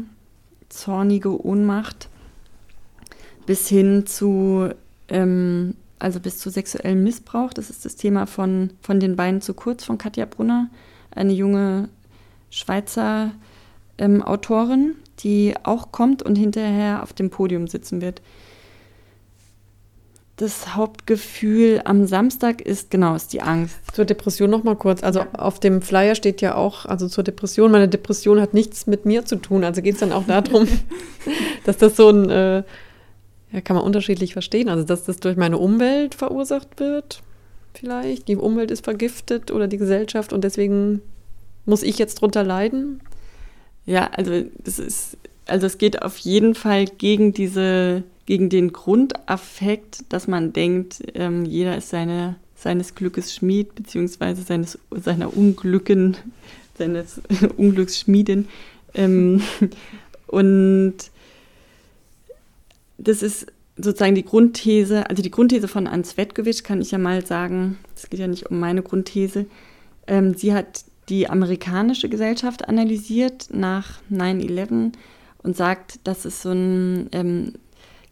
zornige 0.69 1.43
Ohnmacht, 1.43 2.09
bis 3.47 3.67
hin 3.67 4.05
zu 4.05 4.69
ähm, 5.09 5.75
also 5.99 6.19
bis 6.19 6.37
zu 6.37 6.49
sexuellem 6.49 7.03
Missbrauch. 7.03 7.53
Das 7.53 7.69
ist 7.69 7.85
das 7.85 7.95
Thema 7.95 8.25
von, 8.25 8.71
von 8.81 8.99
den 8.99 9.15
Beinen 9.15 9.41
zu 9.41 9.53
kurz 9.53 9.83
von 9.83 9.97
Katja 9.97 10.25
Brunner, 10.25 10.69
eine 11.11 11.33
junge 11.33 11.89
Schweizer 12.49 13.31
ähm, 13.97 14.21
Autorin, 14.21 14.95
die 15.19 15.55
auch 15.63 15.91
kommt 15.91 16.21
und 16.23 16.35
hinterher 16.35 17.03
auf 17.03 17.13
dem 17.13 17.29
Podium 17.29 17.67
sitzen 17.67 18.01
wird. 18.01 18.21
Das 20.35 20.75
Hauptgefühl 20.75 21.81
am 21.83 22.05
Samstag 22.05 22.61
ist 22.61 22.91
genau 22.91 23.15
ist 23.15 23.33
die 23.33 23.41
Angst. 23.41 23.75
Zur 23.91 24.05
Depression 24.05 24.51
noch 24.51 24.63
mal 24.63 24.75
kurz. 24.75 25.01
Also 25.01 25.23
auf 25.35 25.59
dem 25.59 25.81
Flyer 25.81 26.13
steht 26.13 26.41
ja 26.41 26.53
auch, 26.53 26.85
also 26.85 27.07
zur 27.07 27.23
Depression. 27.23 27.71
Meine 27.71 27.87
Depression 27.87 28.39
hat 28.39 28.53
nichts 28.53 28.85
mit 28.85 29.07
mir 29.07 29.25
zu 29.25 29.37
tun. 29.37 29.63
Also 29.63 29.81
geht 29.81 29.95
es 29.95 29.99
dann 29.99 30.11
auch 30.11 30.27
darum, 30.27 30.67
dass 31.65 31.77
das 31.77 31.95
so 31.95 32.09
ein 32.09 32.29
äh, 32.29 32.63
ja, 33.51 33.62
kann 33.62 33.75
man 33.75 33.86
unterschiedlich 33.86 34.33
verstehen. 34.33 34.69
Also, 34.69 34.83
dass 34.83 35.05
das 35.05 35.17
durch 35.17 35.38
meine 35.38 35.57
Umwelt 35.57 36.15
verursacht 36.15 36.79
wird, 36.79 37.21
vielleicht. 37.73 38.27
Die 38.27 38.36
Umwelt 38.36 38.71
ist 38.71 38.83
vergiftet 38.83 39.51
oder 39.51 39.67
die 39.67 39.77
Gesellschaft 39.77 40.33
und 40.33 40.43
deswegen 40.43 41.01
muss 41.65 41.83
ich 41.83 41.97
jetzt 41.97 42.21
drunter 42.21 42.43
leiden. 42.43 43.01
Ja, 43.86 44.10
also 44.13 44.43
das 44.63 44.79
ist, 44.79 45.17
also 45.45 45.67
es 45.67 45.77
geht 45.77 46.01
auf 46.01 46.17
jeden 46.17 46.55
Fall 46.55 46.86
gegen 46.86 47.33
diese, 47.33 48.03
gegen 48.25 48.49
den 48.49 48.73
Grundaffekt, 48.73 50.03
dass 50.10 50.27
man 50.27 50.53
denkt, 50.53 51.01
ähm, 51.13 51.45
jeder 51.45 51.77
ist 51.77 51.89
seine, 51.89 52.36
seines 52.55 52.95
Glückes 52.95 53.33
Schmied, 53.33 53.75
beziehungsweise 53.75 54.41
seines, 54.41 54.77
seiner 54.91 55.36
Unglücken, 55.36 56.17
seines 56.77 57.21
Unglücks 57.57 57.99
Schmiedin. 57.99 58.47
Ähm, 58.93 59.41
und 60.27 60.95
das 62.97 63.21
ist 63.21 63.47
sozusagen 63.77 64.15
die 64.15 64.25
Grundthese, 64.25 65.10
also 65.10 65.21
die 65.21 65.31
Grundthese 65.31 65.67
von 65.67 65.88
Ans 65.88 66.17
Wetkovic 66.17 66.63
kann 66.63 66.81
ich 66.81 66.91
ja 66.91 66.97
mal 66.97 67.25
sagen, 67.25 67.77
es 67.95 68.10
geht 68.10 68.19
ja 68.19 68.27
nicht 68.27 68.49
um 68.49 68.60
meine 68.60 68.81
Grundthese. 68.81 69.45
Ähm, 70.07 70.33
sie 70.33 70.53
hat 70.53 70.86
die 71.10 71.29
amerikanische 71.29 72.10
Gesellschaft 72.10 72.67
analysiert 72.67 73.47
nach 73.51 74.01
9-11 74.12 74.93
und 75.43 75.55
sagt, 75.55 75.99
dass 76.05 76.25
es 76.25 76.41
so 76.41 76.49
einen 76.49 77.10
ähm, 77.12 77.53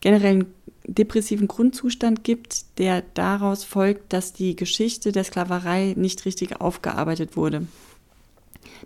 generellen 0.02 0.46
depressiven 0.88 1.48
Grundzustand 1.48 2.24
gibt, 2.24 2.78
der 2.78 3.04
daraus 3.16 3.64
folgt, 3.64 4.14
dass 4.14 4.34
die 4.34 4.56
Geschichte 4.56 5.12
der 5.12 5.24
Sklaverei 5.24 5.96
nicht 5.98 6.26
richtig 6.26 6.62
aufgearbeitet 6.62 7.36
wurde. 7.36 7.68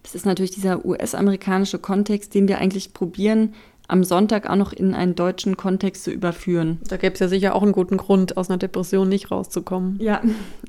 Das 0.01 0.15
ist 0.15 0.25
natürlich 0.25 0.51
dieser 0.51 0.85
US-amerikanische 0.85 1.77
Kontext, 1.77 2.33
den 2.33 2.47
wir 2.47 2.59
eigentlich 2.59 2.93
probieren 2.93 3.53
am 3.89 4.03
Sonntag 4.03 4.47
auch 4.49 4.55
noch 4.55 4.71
in 4.71 4.93
einen 4.93 5.15
deutschen 5.15 5.57
Kontext 5.57 6.03
zu 6.03 6.11
überführen. 6.11 6.79
Da 6.87 6.97
gäbe 6.97 7.15
es 7.15 7.19
ja 7.19 7.27
sicher 7.27 7.55
auch 7.55 7.63
einen 7.63 7.71
guten 7.71 7.97
Grund, 7.97 8.37
aus 8.37 8.49
einer 8.49 8.57
Depression 8.57 9.09
nicht 9.09 9.31
rauszukommen. 9.31 9.97
Ja, 9.99 10.21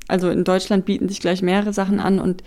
also 0.07 0.29
in 0.29 0.43
Deutschland 0.43 0.85
bieten 0.85 1.07
sich 1.07 1.19
gleich 1.19 1.43
mehrere 1.43 1.71
Sachen 1.71 1.99
an 1.99 2.19
und 2.19 2.43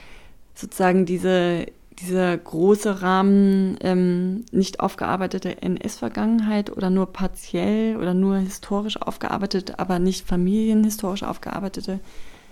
sozusagen 0.55 1.07
diese, 1.07 1.67
dieser 2.01 2.37
große 2.37 3.03
Rahmen 3.03 3.77
ähm, 3.83 4.45
nicht 4.51 4.81
aufgearbeitete 4.81 5.63
NS-Vergangenheit 5.63 6.77
oder 6.77 6.91
nur 6.91 7.13
partiell 7.13 7.97
oder 7.97 8.13
nur 8.13 8.39
historisch 8.39 9.01
aufgearbeitet, 9.01 9.79
aber 9.79 10.01
nicht 10.01 10.27
familienhistorisch 10.27 11.23
aufgearbeitete 11.23 12.01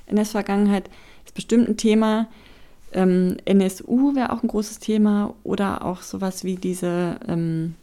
NS-Vergangenheit 0.07 0.89
ist 1.25 1.35
bestimmt 1.35 1.69
ein 1.69 1.77
Thema. 1.77 2.29
Ähm, 2.93 3.39
NSU 3.47 4.15
wäre 4.15 4.33
auch 4.33 4.45
ein 4.45 4.49
großes 4.49 4.79
Thema 4.79 5.35
oder 5.43 5.85
auch 5.85 6.03
sowas 6.03 6.45
wie 6.45 6.55
diese 6.55 7.17
ähm, 7.27 7.75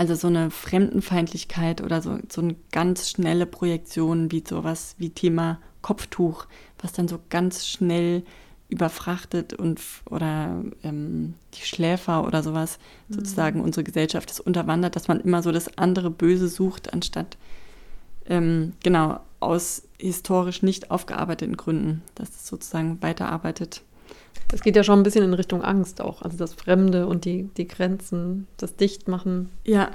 also 0.00 0.14
so 0.14 0.28
eine 0.28 0.50
Fremdenfeindlichkeit 0.50 1.82
oder 1.82 2.00
so, 2.00 2.18
so 2.30 2.40
eine 2.40 2.56
ganz 2.72 3.10
schnelle 3.10 3.44
Projektion 3.44 4.32
wie 4.32 4.42
sowas 4.48 4.94
wie 4.96 5.10
Thema 5.10 5.60
Kopftuch, 5.82 6.46
was 6.78 6.92
dann 6.94 7.06
so 7.06 7.20
ganz 7.28 7.66
schnell 7.66 8.22
überfrachtet 8.70 9.52
und 9.52 9.78
oder 10.08 10.64
ähm, 10.84 11.34
die 11.52 11.66
Schläfer 11.66 12.26
oder 12.26 12.42
sowas 12.42 12.78
mhm. 13.08 13.14
sozusagen 13.16 13.60
unsere 13.60 13.84
Gesellschaft 13.84 14.30
ist 14.30 14.40
unterwandert, 14.40 14.96
dass 14.96 15.06
man 15.06 15.20
immer 15.20 15.42
so 15.42 15.52
das 15.52 15.76
andere 15.76 16.08
Böse 16.08 16.48
sucht, 16.48 16.94
anstatt 16.94 17.36
ähm, 18.24 18.72
genau 18.82 19.20
aus 19.38 19.82
historisch 19.98 20.62
nicht 20.62 20.90
aufgearbeiteten 20.90 21.58
Gründen, 21.58 22.00
dass 22.14 22.30
es 22.30 22.46
sozusagen 22.46 23.02
weiterarbeitet. 23.02 23.82
Das 24.50 24.62
geht 24.62 24.76
ja 24.76 24.82
schon 24.82 25.00
ein 25.00 25.02
bisschen 25.02 25.24
in 25.24 25.34
Richtung 25.34 25.62
Angst 25.62 26.00
auch. 26.00 26.22
Also 26.22 26.36
das 26.36 26.54
Fremde 26.54 27.06
und 27.06 27.24
die, 27.24 27.48
die 27.56 27.68
Grenzen, 27.68 28.46
das 28.56 28.76
Dichtmachen. 28.76 29.50
Ja, 29.64 29.90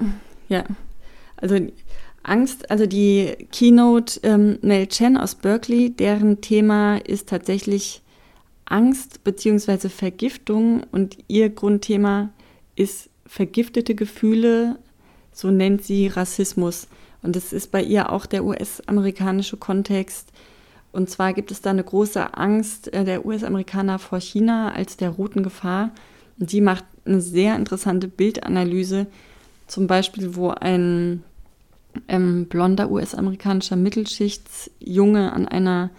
ja. 0.48 0.64
Also 1.36 1.58
Angst, 2.22 2.70
also 2.70 2.86
die 2.86 3.48
Keynote 3.52 4.20
ähm, 4.22 4.58
Mel 4.62 4.86
Chen 4.86 5.16
aus 5.16 5.34
Berkeley, 5.34 5.90
deren 5.90 6.40
Thema 6.40 6.96
ist 6.96 7.28
tatsächlich 7.28 8.02
Angst 8.64 9.22
bzw. 9.22 9.88
Vergiftung 9.88 10.84
und 10.90 11.18
ihr 11.28 11.50
Grundthema 11.50 12.30
ist 12.74 13.10
vergiftete 13.26 13.94
Gefühle, 13.94 14.78
so 15.32 15.50
nennt 15.50 15.84
sie 15.84 16.08
Rassismus. 16.08 16.88
Und 17.22 17.36
das 17.36 17.52
ist 17.52 17.70
bei 17.70 17.82
ihr 17.82 18.10
auch 18.10 18.26
der 18.26 18.44
US-amerikanische 18.44 19.56
Kontext. 19.56 20.32
Und 20.96 21.10
zwar 21.10 21.34
gibt 21.34 21.50
es 21.50 21.60
da 21.60 21.70
eine 21.70 21.84
große 21.84 22.34
Angst 22.34 22.90
äh, 22.94 23.04
der 23.04 23.26
US-Amerikaner 23.26 23.98
vor 23.98 24.18
China 24.18 24.72
als 24.72 24.96
der 24.96 25.10
roten 25.10 25.42
Gefahr. 25.42 25.90
Und 26.40 26.52
die 26.52 26.62
macht 26.62 26.84
eine 27.04 27.20
sehr 27.20 27.54
interessante 27.54 28.08
Bildanalyse, 28.08 29.06
zum 29.66 29.88
Beispiel, 29.88 30.36
wo 30.36 30.48
ein 30.48 31.22
ähm, 32.08 32.46
blonder 32.46 32.90
US-amerikanischer 32.90 33.76
Mittelschichtsjunge 33.76 35.34
an 35.34 35.46
einer 35.46 35.90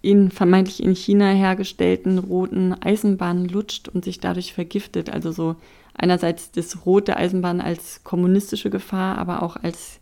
in, 0.00 0.30
vermeintlich 0.30 0.82
in 0.82 0.94
China 0.94 1.28
hergestellten 1.30 2.18
roten 2.18 2.72
Eisenbahn 2.72 3.46
lutscht 3.46 3.90
und 3.90 4.06
sich 4.06 4.20
dadurch 4.20 4.54
vergiftet. 4.54 5.10
Also 5.10 5.32
so 5.32 5.56
einerseits 5.92 6.50
das 6.50 6.86
Rot 6.86 7.08
der 7.08 7.18
Eisenbahn 7.18 7.60
als 7.60 8.02
kommunistische 8.04 8.70
Gefahr, 8.70 9.18
aber 9.18 9.42
auch 9.42 9.56
als, 9.56 10.00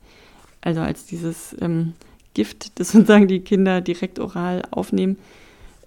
also 0.61 0.81
als 0.81 1.07
dieses 1.07 1.57
ähm, 1.61 1.95
Gift, 2.35 2.79
das 2.79 2.93
sozusagen 2.93 3.29
die 3.29 3.41
Kinder 3.41 3.81
direkt 3.81 4.19
oral 4.19 4.63
aufnehmen. 4.71 5.19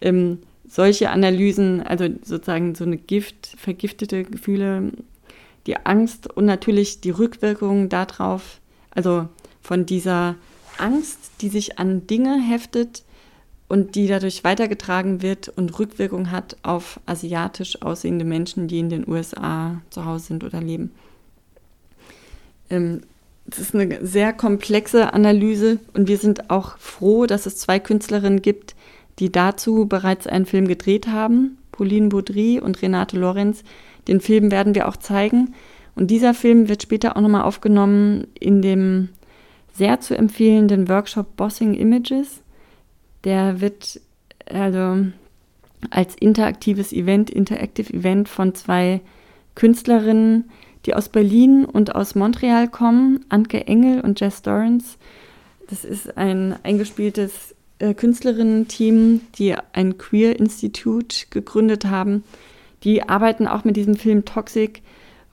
Ähm, 0.01 0.39
solche 0.67 1.09
Analysen, 1.09 1.81
also 1.81 2.07
sozusagen 2.23 2.75
so 2.75 2.83
eine 2.83 2.97
Gift, 2.97 3.55
vergiftete 3.57 4.23
Gefühle, 4.23 4.91
die 5.67 5.77
Angst 5.77 6.27
und 6.35 6.45
natürlich 6.45 7.01
die 7.01 7.09
Rückwirkungen 7.09 7.89
darauf, 7.89 8.59
also 8.91 9.27
von 9.61 9.85
dieser 9.85 10.35
Angst, 10.77 11.31
die 11.41 11.49
sich 11.49 11.79
an 11.79 12.07
Dinge 12.07 12.39
heftet 12.41 13.03
und 13.67 13.95
die 13.95 14.07
dadurch 14.07 14.43
weitergetragen 14.43 15.21
wird 15.21 15.49
und 15.49 15.79
Rückwirkung 15.79 16.31
hat 16.31 16.57
auf 16.61 16.99
asiatisch 17.05 17.81
aussehende 17.81 18.25
Menschen, 18.25 18.67
die 18.67 18.79
in 18.79 18.89
den 18.89 19.07
USA 19.07 19.81
zu 19.89 20.05
Hause 20.05 20.25
sind 20.27 20.43
oder 20.43 20.61
leben. 20.61 20.91
Ähm, 22.69 23.01
das 23.45 23.59
ist 23.59 23.75
eine 23.75 24.05
sehr 24.05 24.33
komplexe 24.33 25.13
Analyse 25.13 25.79
und 25.93 26.07
wir 26.07 26.17
sind 26.17 26.49
auch 26.49 26.77
froh, 26.79 27.25
dass 27.25 27.45
es 27.45 27.57
zwei 27.57 27.79
Künstlerinnen 27.79 28.41
gibt, 28.41 28.75
die 29.19 29.31
dazu 29.31 29.85
bereits 29.87 30.27
einen 30.27 30.45
Film 30.45 30.67
gedreht 30.67 31.07
haben, 31.07 31.57
Pauline 31.71 32.09
Baudry 32.09 32.59
und 32.59 32.81
Renate 32.81 33.17
Lorenz. 33.17 33.63
Den 34.07 34.19
Film 34.19 34.51
werden 34.51 34.75
wir 34.75 34.87
auch 34.87 34.97
zeigen. 34.97 35.53
Und 35.95 36.11
dieser 36.11 36.33
Film 36.33 36.67
wird 36.67 36.83
später 36.83 37.15
auch 37.15 37.21
nochmal 37.21 37.43
aufgenommen 37.43 38.27
in 38.39 38.61
dem 38.61 39.09
sehr 39.73 39.99
zu 40.01 40.17
empfehlenden 40.17 40.89
Workshop 40.89 41.37
Bossing 41.37 41.73
Images. 41.73 42.41
Der 43.23 43.61
wird 43.61 44.01
also 44.45 45.05
als 45.89 46.15
interaktives 46.15 46.91
Event, 46.91 47.29
Interactive 47.29 47.93
Event 47.93 48.27
von 48.27 48.55
zwei 48.55 49.01
Künstlerinnen, 49.55 50.49
die 50.85 50.93
aus 50.93 51.09
Berlin 51.09 51.65
und 51.65 51.95
aus 51.95 52.15
Montreal 52.15 52.67
kommen, 52.67 53.25
Anke 53.29 53.67
Engel 53.67 54.01
und 54.01 54.19
Jess 54.19 54.41
Dorrance. 54.41 54.97
Das 55.69 55.83
ist 55.83 56.17
ein 56.17 56.55
eingespieltes 56.63 57.55
äh, 57.79 57.93
Künstlerinnen-Team, 57.93 59.21
die 59.37 59.55
ein 59.73 59.97
Queer 59.97 60.39
Institute 60.39 61.25
gegründet 61.29 61.85
haben. 61.85 62.23
Die 62.83 63.07
arbeiten 63.07 63.47
auch 63.47 63.63
mit 63.63 63.75
diesem 63.75 63.95
Film 63.95 64.25
Toxic 64.25 64.81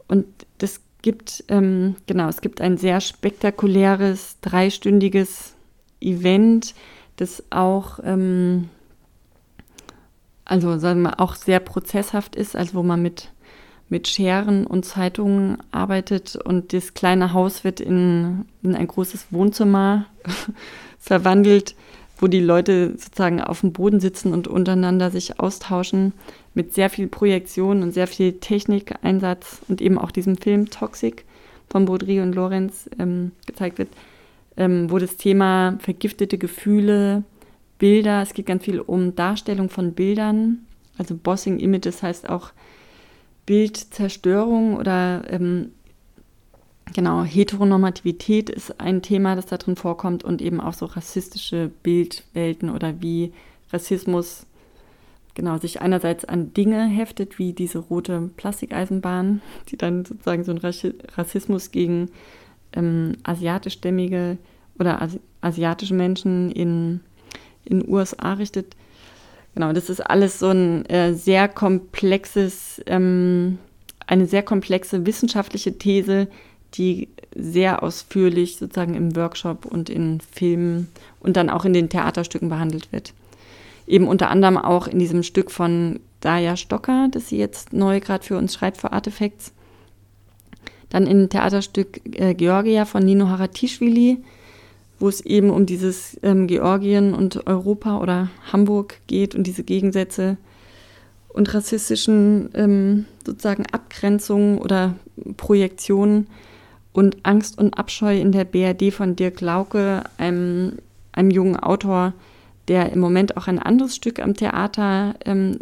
und 0.09 0.27
das 0.59 0.81
gibt, 1.03 1.45
ähm, 1.49 1.97
genau, 2.07 2.29
es 2.29 2.41
gibt 2.41 2.61
ein 2.61 2.79
sehr 2.79 3.01
spektakuläres, 3.01 4.37
dreistündiges 4.41 5.55
Event, 6.01 6.75
das 7.17 7.43
auch, 7.51 7.99
ähm, 8.05 8.69
also 10.45 10.79
sagen 10.79 11.03
wir, 11.03 11.21
auch 11.21 11.35
sehr 11.35 11.61
prozesshaft 11.61 12.37
ist, 12.37 12.57
also 12.57 12.75
wo 12.75 12.83
man 12.83 13.03
mit, 13.03 13.32
mit 13.93 14.09
Scheren 14.09 14.67
und 14.67 14.87
Zeitungen 14.87 15.59
arbeitet 15.71 16.35
und 16.35 16.73
das 16.73 16.95
kleine 16.95 17.35
Haus 17.35 17.63
wird 17.63 17.79
in, 17.79 18.47
in 18.63 18.75
ein 18.75 18.87
großes 18.87 19.27
Wohnzimmer 19.33 20.07
verwandelt, 20.99 21.75
wo 22.17 22.27
die 22.27 22.41
Leute 22.41 22.93
sozusagen 22.93 23.43
auf 23.43 23.61
dem 23.61 23.75
Boden 23.75 24.01
sitzen 24.01 24.33
und 24.33 24.49
untereinander 24.49 25.11
sich 25.11 25.39
austauschen 25.39 26.15
mit 26.55 26.73
sehr 26.73 26.89
viel 26.89 27.07
Projektion 27.07 27.83
und 27.83 27.93
sehr 27.93 28.07
viel 28.07 28.33
Technikeinsatz 28.33 29.61
und 29.69 29.83
eben 29.83 29.99
auch 29.99 30.11
diesem 30.11 30.39
Film 30.39 30.71
Toxic 30.71 31.27
von 31.69 31.85
Baudry 31.85 32.21
und 32.21 32.35
Lorenz 32.35 32.89
ähm, 32.99 33.33
gezeigt 33.47 33.77
wird, 33.77 33.91
ähm, 34.57 34.91
wo 34.91 35.01
das 35.01 35.19
Thema 35.19 35.77
vergiftete 35.81 36.39
Gefühle, 36.39 37.25
Bilder, 37.77 38.23
es 38.23 38.33
geht 38.33 38.47
ganz 38.47 38.65
viel 38.65 38.81
um 38.81 39.15
Darstellung 39.15 39.69
von 39.69 39.93
Bildern, 39.93 40.65
also 40.97 41.15
Bossing 41.15 41.59
Images 41.59 42.03
heißt 42.03 42.31
auch 42.31 42.53
Bildzerstörung 43.47 44.77
oder 44.77 45.25
ähm, 45.29 45.73
genau, 46.95 47.25
Heteronormativität 47.25 48.51
ist 48.51 48.81
ein 48.81 49.03
Thema, 49.03 49.37
das 49.37 49.47
da 49.47 49.57
drin 49.57 49.77
vorkommt 49.77 50.25
und 50.25 50.41
eben 50.43 50.61
auch 50.61 50.75
so 50.75 50.87
rassistische 50.87 51.71
Bildwelten 51.83 52.71
oder 52.71 53.01
wie 53.01 53.33
Rassismus 53.73 54.47
genau 55.35 55.59
sich 55.59 55.81
einerseits 55.81 56.25
an 56.25 56.53
Dinge 56.53 56.85
heftet, 56.85 57.39
wie 57.39 57.53
diese 57.53 57.79
rote 57.79 58.31
Plastikeisenbahn, 58.37 59.41
die 59.69 59.77
dann 59.77 60.05
sozusagen 60.05 60.45
so 60.45 60.53
einen 60.53 60.95
Rassismus 61.17 61.71
gegen 61.71 62.11
ähm, 62.75 63.17
asiatischstämmige 63.23 64.39
oder 64.79 65.01
asi 65.01 65.21
asiatische 65.41 65.95
Menschen 65.95 66.53
in 66.53 67.01
in 67.65 67.89
USA 67.89 68.35
richtet. 68.35 68.77
Genau, 69.55 69.73
das 69.73 69.91
ist 69.91 70.01
alles 70.01 70.39
so 70.39 70.49
ein 70.49 70.87
äh, 70.87 71.15
sehr 71.15 71.49
komplexes, 71.49 72.83
ähm, 72.87 73.59
eine 74.07 74.27
sehr 74.27 74.43
komplexe 74.43 75.05
wissenschaftliche 75.05 75.77
These, 75.77 76.29
die 76.75 77.09
sehr 77.35 77.83
ausführlich 77.83 78.57
sozusagen 78.57 78.95
im 78.95 79.15
Workshop 79.15 79.67
und 79.67 79.91
in 79.91 80.21
Filmen 80.21 80.89
und 81.21 81.37
dann 81.37 81.51
auch 81.51 81.65
in 81.65 81.75
den 81.75 81.91
Theaterstücken 81.91 82.49
behandelt 82.49 82.93
wird 82.93 83.13
eben 83.87 84.09
unter 84.09 84.31
anderem 84.31 84.57
auch 84.57 84.87
in 84.87 84.99
diesem 84.99 85.23
Stück 85.23 85.51
von 85.51 86.01
Daya 86.21 86.57
Stocker, 86.57 87.09
das 87.11 87.29
sie 87.29 87.39
jetzt 87.39 87.73
neu 87.73 88.01
gerade 88.01 88.25
für 88.25 88.37
uns 88.37 88.55
schreibt 88.55 88.79
für 88.79 88.93
Artifacts. 88.93 89.53
Dann 90.89 91.07
im 91.07 91.29
Theaterstück 91.29 92.01
äh, 92.19 92.35
Georgia 92.35 92.85
von 92.85 93.03
Nino 93.03 93.29
Haratischvili, 93.29 94.19
wo 95.03 95.09
es 95.09 95.21
eben 95.21 95.51
um 95.51 95.67
dieses 95.67 96.17
ähm, 96.23 96.47
Georgien 96.47 97.13
und 97.13 97.49
Europa 97.49 97.99
oder 97.99 98.31
Hamburg 98.53 99.01
geht 99.09 99.35
und 99.35 99.49
diese 99.49 99.65
Gegensätze 99.65 100.37
und 101.29 101.53
rassistischen 101.53 102.51
ähm, 102.55 103.07
sozusagen 103.27 103.67
Abgrenzungen 103.73 104.59
oder 104.59 104.95
Projektionen 105.37 106.29
und 106.93 107.17
Angst 107.25 107.59
und 107.59 107.77
Abscheu 107.77 108.17
in 108.17 108.31
der 108.31 108.45
BRD 108.45 108.95
von 108.95 109.17
Dirk 109.17 109.41
Lauke, 109.41 110.05
einem, 110.19 110.79
einem 111.11 111.33
jungen 111.33 111.57
Autor, 111.57 112.13
der 112.69 112.93
im 112.93 113.01
Moment 113.01 113.37
auch 113.37 113.49
ein 113.49 113.59
anderes 113.59 113.97
Stück 113.97 114.21
am 114.21 114.35
Theater, 114.35 115.17
ähm, 115.25 115.59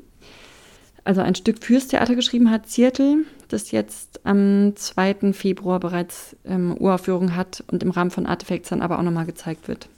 also 1.05 1.21
ein 1.21 1.35
Stück 1.35 1.65
fürs 1.65 1.89
Theater 1.89 2.15
geschrieben 2.15 2.51
hat, 2.51 2.69
Ziertel, 2.69 3.25
das 3.49 3.71
jetzt 3.71 4.21
am 4.25 4.75
2. 4.77 5.33
Februar 5.33 5.81
bereits 5.81 6.37
ähm, 6.45 6.77
Uraufführung 6.79 7.35
hat 7.35 7.65
und 7.71 7.83
im 7.83 7.91
Rahmen 7.91 8.11
von 8.11 8.27
Artifacts 8.27 8.69
dann 8.69 8.83
aber 8.83 8.99
auch 8.99 9.03
nochmal 9.03 9.27
gezeigt 9.27 9.69
wird. 9.69 9.89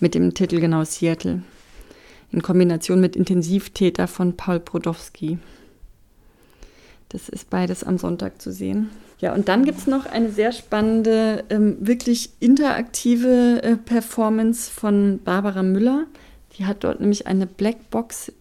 Mit 0.00 0.14
dem 0.14 0.34
Titel 0.34 0.60
genau 0.60 0.84
Seattle. 0.84 1.42
In 2.30 2.42
Kombination 2.42 3.00
mit 3.00 3.16
Intensivtäter 3.16 4.06
von 4.06 4.36
Paul 4.36 4.60
Brodowski. 4.60 5.38
Das 7.08 7.30
ist 7.30 7.48
beides 7.48 7.84
am 7.84 7.96
Sonntag 7.96 8.40
zu 8.42 8.52
sehen. 8.52 8.90
Ja, 9.18 9.34
und 9.34 9.48
dann 9.48 9.64
gibt 9.64 9.78
es 9.78 9.86
noch 9.86 10.06
eine 10.06 10.30
sehr 10.30 10.52
spannende, 10.52 11.44
ähm, 11.48 11.76
wirklich 11.80 12.30
interaktive 12.38 13.62
äh, 13.62 13.76
Performance 13.76 14.70
von 14.70 15.20
Barbara 15.24 15.62
Müller. 15.62 16.04
Die 16.56 16.66
hat 16.66 16.84
dort 16.84 17.00
nämlich 17.00 17.26
eine 17.26 17.46
Blackbox 17.46 18.32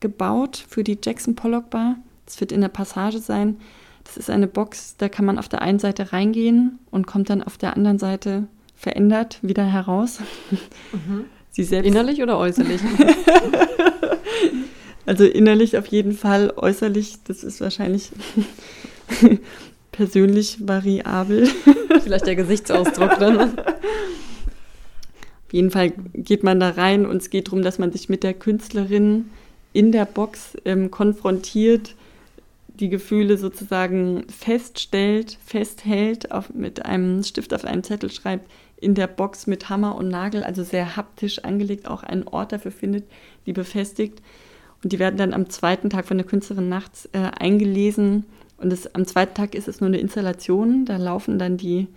gebaut 0.00 0.64
für 0.68 0.84
die 0.84 0.98
Jackson 1.02 1.34
Pollock 1.34 1.70
Bar. 1.70 1.96
Das 2.24 2.40
wird 2.40 2.52
in 2.52 2.60
der 2.60 2.68
Passage 2.68 3.18
sein. 3.18 3.56
Das 4.04 4.16
ist 4.16 4.30
eine 4.30 4.46
Box, 4.46 4.96
da 4.98 5.08
kann 5.08 5.24
man 5.24 5.38
auf 5.38 5.48
der 5.48 5.62
einen 5.62 5.78
Seite 5.78 6.12
reingehen 6.12 6.78
und 6.90 7.06
kommt 7.06 7.28
dann 7.28 7.42
auf 7.42 7.58
der 7.58 7.74
anderen 7.74 7.98
Seite 7.98 8.46
verändert 8.76 9.38
wieder 9.42 9.64
heraus. 9.64 10.20
Mhm. 10.92 11.24
Sie 11.50 11.64
selbst 11.64 11.88
Innerlich 11.88 12.22
oder 12.22 12.38
äußerlich? 12.38 12.82
also 15.06 15.24
innerlich 15.24 15.78
auf 15.78 15.86
jeden 15.86 16.12
Fall, 16.12 16.52
äußerlich, 16.54 17.16
das 17.24 17.42
ist 17.42 17.62
wahrscheinlich 17.62 18.10
persönlich 19.92 20.58
variabel. 20.68 21.48
Vielleicht 22.02 22.26
der 22.26 22.36
Gesichtsausdruck 22.36 23.18
dann. 23.18 23.58
Auf 25.46 25.52
jeden 25.52 25.70
Fall 25.70 25.92
geht 26.12 26.42
man 26.42 26.60
da 26.60 26.70
rein 26.70 27.06
und 27.06 27.22
es 27.22 27.30
geht 27.30 27.46
darum, 27.46 27.62
dass 27.62 27.78
man 27.78 27.90
sich 27.90 28.10
mit 28.10 28.22
der 28.22 28.34
Künstlerin 28.34 29.30
in 29.76 29.92
der 29.92 30.06
Box 30.06 30.56
ähm, 30.64 30.90
konfrontiert, 30.90 31.94
die 32.80 32.88
Gefühle 32.88 33.36
sozusagen 33.36 34.24
feststellt, 34.28 35.38
festhält, 35.44 36.32
auf, 36.32 36.54
mit 36.54 36.86
einem 36.86 37.22
Stift 37.22 37.52
auf 37.52 37.66
einem 37.66 37.82
Zettel 37.82 38.10
schreibt, 38.10 38.50
in 38.78 38.94
der 38.94 39.06
Box 39.06 39.46
mit 39.46 39.68
Hammer 39.68 39.96
und 39.96 40.08
Nagel, 40.08 40.44
also 40.44 40.62
sehr 40.64 40.96
haptisch 40.96 41.40
angelegt, 41.40 41.88
auch 41.88 42.02
einen 42.02 42.26
Ort 42.26 42.52
dafür 42.52 42.70
findet, 42.70 43.04
die 43.44 43.52
befestigt. 43.52 44.22
Und 44.82 44.92
die 44.92 44.98
werden 44.98 45.18
dann 45.18 45.34
am 45.34 45.50
zweiten 45.50 45.90
Tag 45.90 46.06
von 46.06 46.16
der 46.16 46.26
Künstlerin 46.26 46.70
nachts 46.70 47.06
äh, 47.12 47.18
eingelesen 47.18 48.24
und 48.56 48.70
das, 48.70 48.94
am 48.94 49.06
zweiten 49.06 49.34
Tag 49.34 49.54
ist 49.54 49.68
es 49.68 49.82
nur 49.82 49.88
eine 49.88 49.98
Installation. 49.98 50.86
Da 50.86 50.96
laufen 50.96 51.38
dann 51.38 51.58
die 51.58 51.88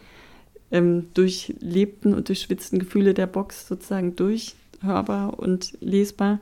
ähm, 0.71 1.07
durchlebten 1.13 2.13
und 2.13 2.27
durchschwitzten 2.27 2.79
Gefühle 2.79 3.13
der 3.13 3.27
Box 3.27 3.67
sozusagen 3.67 4.17
durch, 4.17 4.55
hörbar 4.81 5.39
und 5.39 5.77
lesbar. 5.79 6.39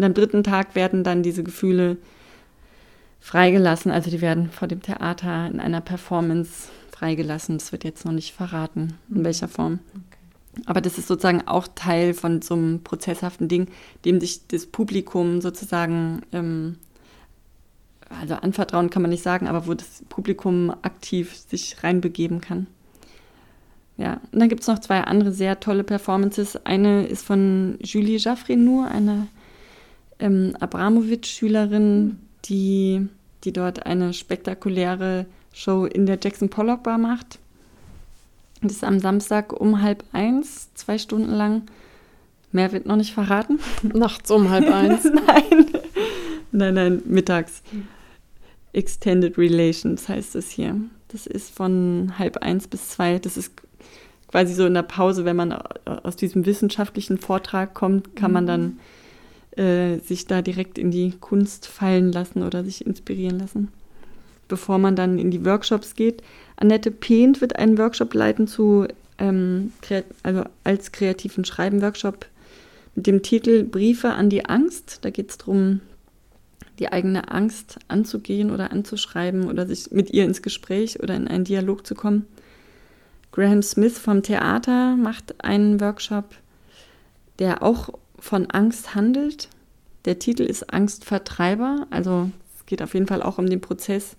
Und 0.00 0.06
am 0.06 0.14
dritten 0.14 0.42
Tag 0.42 0.74
werden 0.74 1.04
dann 1.04 1.22
diese 1.22 1.44
Gefühle 1.44 1.98
freigelassen. 3.20 3.92
Also 3.92 4.10
die 4.10 4.22
werden 4.22 4.48
vor 4.50 4.66
dem 4.66 4.80
Theater 4.80 5.46
in 5.46 5.60
einer 5.60 5.82
Performance 5.82 6.70
freigelassen. 6.90 7.58
Das 7.58 7.70
wird 7.70 7.84
jetzt 7.84 8.06
noch 8.06 8.12
nicht 8.12 8.32
verraten, 8.32 8.94
in 9.10 9.18
mhm. 9.18 9.24
welcher 9.24 9.46
Form. 9.46 9.80
Okay. 9.90 10.62
Aber 10.64 10.80
das 10.80 10.96
ist 10.96 11.06
sozusagen 11.06 11.46
auch 11.46 11.68
Teil 11.74 12.14
von 12.14 12.40
so 12.40 12.54
einem 12.54 12.82
prozesshaften 12.82 13.48
Ding, 13.48 13.66
dem 14.06 14.20
sich 14.20 14.46
das 14.46 14.64
Publikum 14.64 15.42
sozusagen 15.42 16.22
ähm, 16.32 16.76
also 18.08 18.36
anvertrauen 18.36 18.88
kann 18.88 19.02
man 19.02 19.10
nicht 19.10 19.22
sagen, 19.22 19.48
aber 19.48 19.66
wo 19.66 19.74
das 19.74 20.02
Publikum 20.08 20.70
aktiv 20.80 21.36
sich 21.36 21.84
reinbegeben 21.84 22.40
kann. 22.40 22.68
Ja, 23.98 24.14
und 24.32 24.40
dann 24.40 24.48
gibt 24.48 24.62
es 24.62 24.66
noch 24.66 24.78
zwei 24.78 25.02
andere 25.02 25.30
sehr 25.30 25.60
tolle 25.60 25.84
Performances. 25.84 26.56
Eine 26.64 27.06
ist 27.06 27.22
von 27.22 27.76
Julie 27.82 28.16
Jaffrenou, 28.16 28.86
eine 28.90 29.26
ähm, 30.20 30.56
Abramowitsch-Schülerin, 30.60 32.18
die, 32.44 33.08
die 33.44 33.52
dort 33.52 33.86
eine 33.86 34.12
spektakuläre 34.12 35.26
Show 35.52 35.84
in 35.84 36.06
der 36.06 36.18
Jackson 36.22 36.48
Pollock 36.48 36.82
Bar 36.82 36.98
macht. 36.98 37.38
Das 38.62 38.72
ist 38.72 38.84
am 38.84 39.00
Samstag 39.00 39.58
um 39.58 39.82
halb 39.82 40.04
eins, 40.12 40.72
zwei 40.74 40.98
Stunden 40.98 41.32
lang. 41.32 41.62
Mehr 42.52 42.72
wird 42.72 42.86
noch 42.86 42.96
nicht 42.96 43.14
verraten. 43.14 43.58
Nachts 43.82 44.30
um 44.30 44.50
halb 44.50 44.70
eins. 44.70 45.04
nein. 45.26 45.66
Nein, 46.52 46.74
nein, 46.74 47.02
mittags. 47.06 47.62
Extended 48.72 49.38
Relations 49.38 50.08
heißt 50.08 50.36
es 50.36 50.50
hier. 50.50 50.76
Das 51.08 51.26
ist 51.26 51.50
von 51.50 52.12
halb 52.18 52.38
eins 52.38 52.68
bis 52.68 52.90
zwei. 52.90 53.18
Das 53.18 53.36
ist 53.36 53.52
quasi 54.28 54.54
so 54.54 54.66
in 54.66 54.74
der 54.74 54.82
Pause, 54.82 55.24
wenn 55.24 55.36
man 55.36 55.52
aus 55.52 56.16
diesem 56.16 56.46
wissenschaftlichen 56.46 57.18
Vortrag 57.18 57.74
kommt, 57.74 58.14
kann 58.14 58.32
man 58.32 58.46
dann 58.46 58.78
äh, 59.56 59.98
sich 59.98 60.26
da 60.26 60.42
direkt 60.42 60.78
in 60.78 60.90
die 60.90 61.12
Kunst 61.20 61.66
fallen 61.66 62.12
lassen 62.12 62.42
oder 62.42 62.64
sich 62.64 62.86
inspirieren 62.86 63.38
lassen, 63.38 63.68
bevor 64.48 64.78
man 64.78 64.96
dann 64.96 65.18
in 65.18 65.30
die 65.30 65.44
Workshops 65.44 65.94
geht. 65.94 66.22
Annette 66.56 66.90
Pehnt 66.90 67.40
wird 67.40 67.56
einen 67.56 67.78
Workshop 67.78 68.14
leiten 68.14 68.46
zu, 68.46 68.86
ähm, 69.18 69.72
also 70.22 70.44
als 70.64 70.92
kreativen 70.92 71.44
Schreiben-Workshop 71.44 72.26
mit 72.94 73.06
dem 73.06 73.22
Titel 73.22 73.64
Briefe 73.64 74.10
an 74.10 74.30
die 74.30 74.44
Angst. 74.46 74.98
Da 75.02 75.10
geht 75.10 75.30
es 75.30 75.38
darum, 75.38 75.80
die 76.78 76.90
eigene 76.90 77.30
Angst 77.30 77.78
anzugehen 77.88 78.50
oder 78.50 78.72
anzuschreiben 78.72 79.48
oder 79.48 79.66
sich 79.66 79.90
mit 79.90 80.10
ihr 80.10 80.24
ins 80.24 80.42
Gespräch 80.42 81.00
oder 81.02 81.14
in 81.14 81.28
einen 81.28 81.44
Dialog 81.44 81.86
zu 81.86 81.94
kommen. 81.94 82.26
Graham 83.32 83.62
Smith 83.62 83.98
vom 83.98 84.22
Theater 84.22 84.96
macht 84.96 85.44
einen 85.44 85.80
Workshop, 85.80 86.34
der 87.38 87.62
auch 87.62 87.90
von 88.20 88.50
Angst 88.50 88.94
handelt. 88.94 89.48
Der 90.04 90.18
Titel 90.18 90.42
ist 90.42 90.72
Angstvertreiber, 90.72 91.86
also 91.90 92.30
es 92.56 92.66
geht 92.66 92.82
auf 92.82 92.94
jeden 92.94 93.06
Fall 93.06 93.22
auch 93.22 93.38
um 93.38 93.48
den 93.48 93.60
Prozess, 93.60 94.16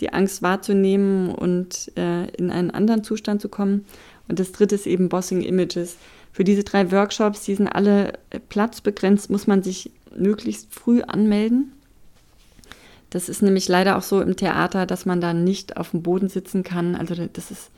die 0.00 0.12
Angst 0.12 0.42
wahrzunehmen 0.42 1.30
und 1.34 1.92
äh, 1.96 2.28
in 2.36 2.50
einen 2.50 2.70
anderen 2.70 3.04
Zustand 3.04 3.42
zu 3.42 3.48
kommen. 3.48 3.84
Und 4.28 4.38
das 4.38 4.52
dritte 4.52 4.76
ist 4.76 4.86
eben 4.86 5.08
Bossing 5.08 5.42
Images. 5.42 5.96
Für 6.32 6.44
diese 6.44 6.64
drei 6.64 6.90
Workshops, 6.92 7.44
die 7.44 7.54
sind 7.54 7.68
alle 7.68 8.14
platzbegrenzt, 8.48 9.28
muss 9.30 9.46
man 9.46 9.62
sich 9.62 9.90
möglichst 10.16 10.72
früh 10.72 11.02
anmelden. 11.02 11.72
Das 13.10 13.28
ist 13.28 13.42
nämlich 13.42 13.68
leider 13.68 13.98
auch 13.98 14.02
so 14.02 14.20
im 14.20 14.36
Theater, 14.36 14.86
dass 14.86 15.04
man 15.04 15.20
da 15.20 15.34
nicht 15.34 15.76
auf 15.76 15.90
dem 15.90 16.02
Boden 16.02 16.28
sitzen 16.28 16.62
kann. 16.62 16.94
Also 16.94 17.14
das 17.14 17.50
ist 17.50 17.70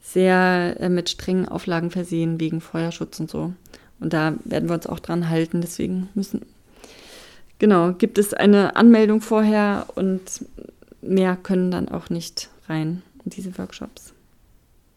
sehr 0.00 0.76
äh, 0.78 0.88
mit 0.88 1.10
strengen 1.10 1.48
Auflagen 1.48 1.90
versehen 1.90 2.40
wegen 2.40 2.60
Feuerschutz 2.60 3.18
und 3.20 3.30
so. 3.30 3.52
Und 4.00 4.12
da 4.12 4.34
werden 4.44 4.68
wir 4.68 4.74
uns 4.74 4.86
auch 4.86 4.98
dran 4.98 5.28
halten. 5.28 5.60
Deswegen 5.60 6.08
müssen, 6.14 6.42
genau, 7.58 7.92
gibt 7.92 8.18
es 8.18 8.34
eine 8.34 8.76
Anmeldung 8.76 9.20
vorher 9.20 9.86
und 9.94 10.44
mehr 11.02 11.36
können 11.36 11.70
dann 11.70 11.88
auch 11.88 12.10
nicht 12.10 12.50
rein 12.68 13.02
in 13.24 13.30
diese 13.30 13.56
Workshops. 13.58 14.14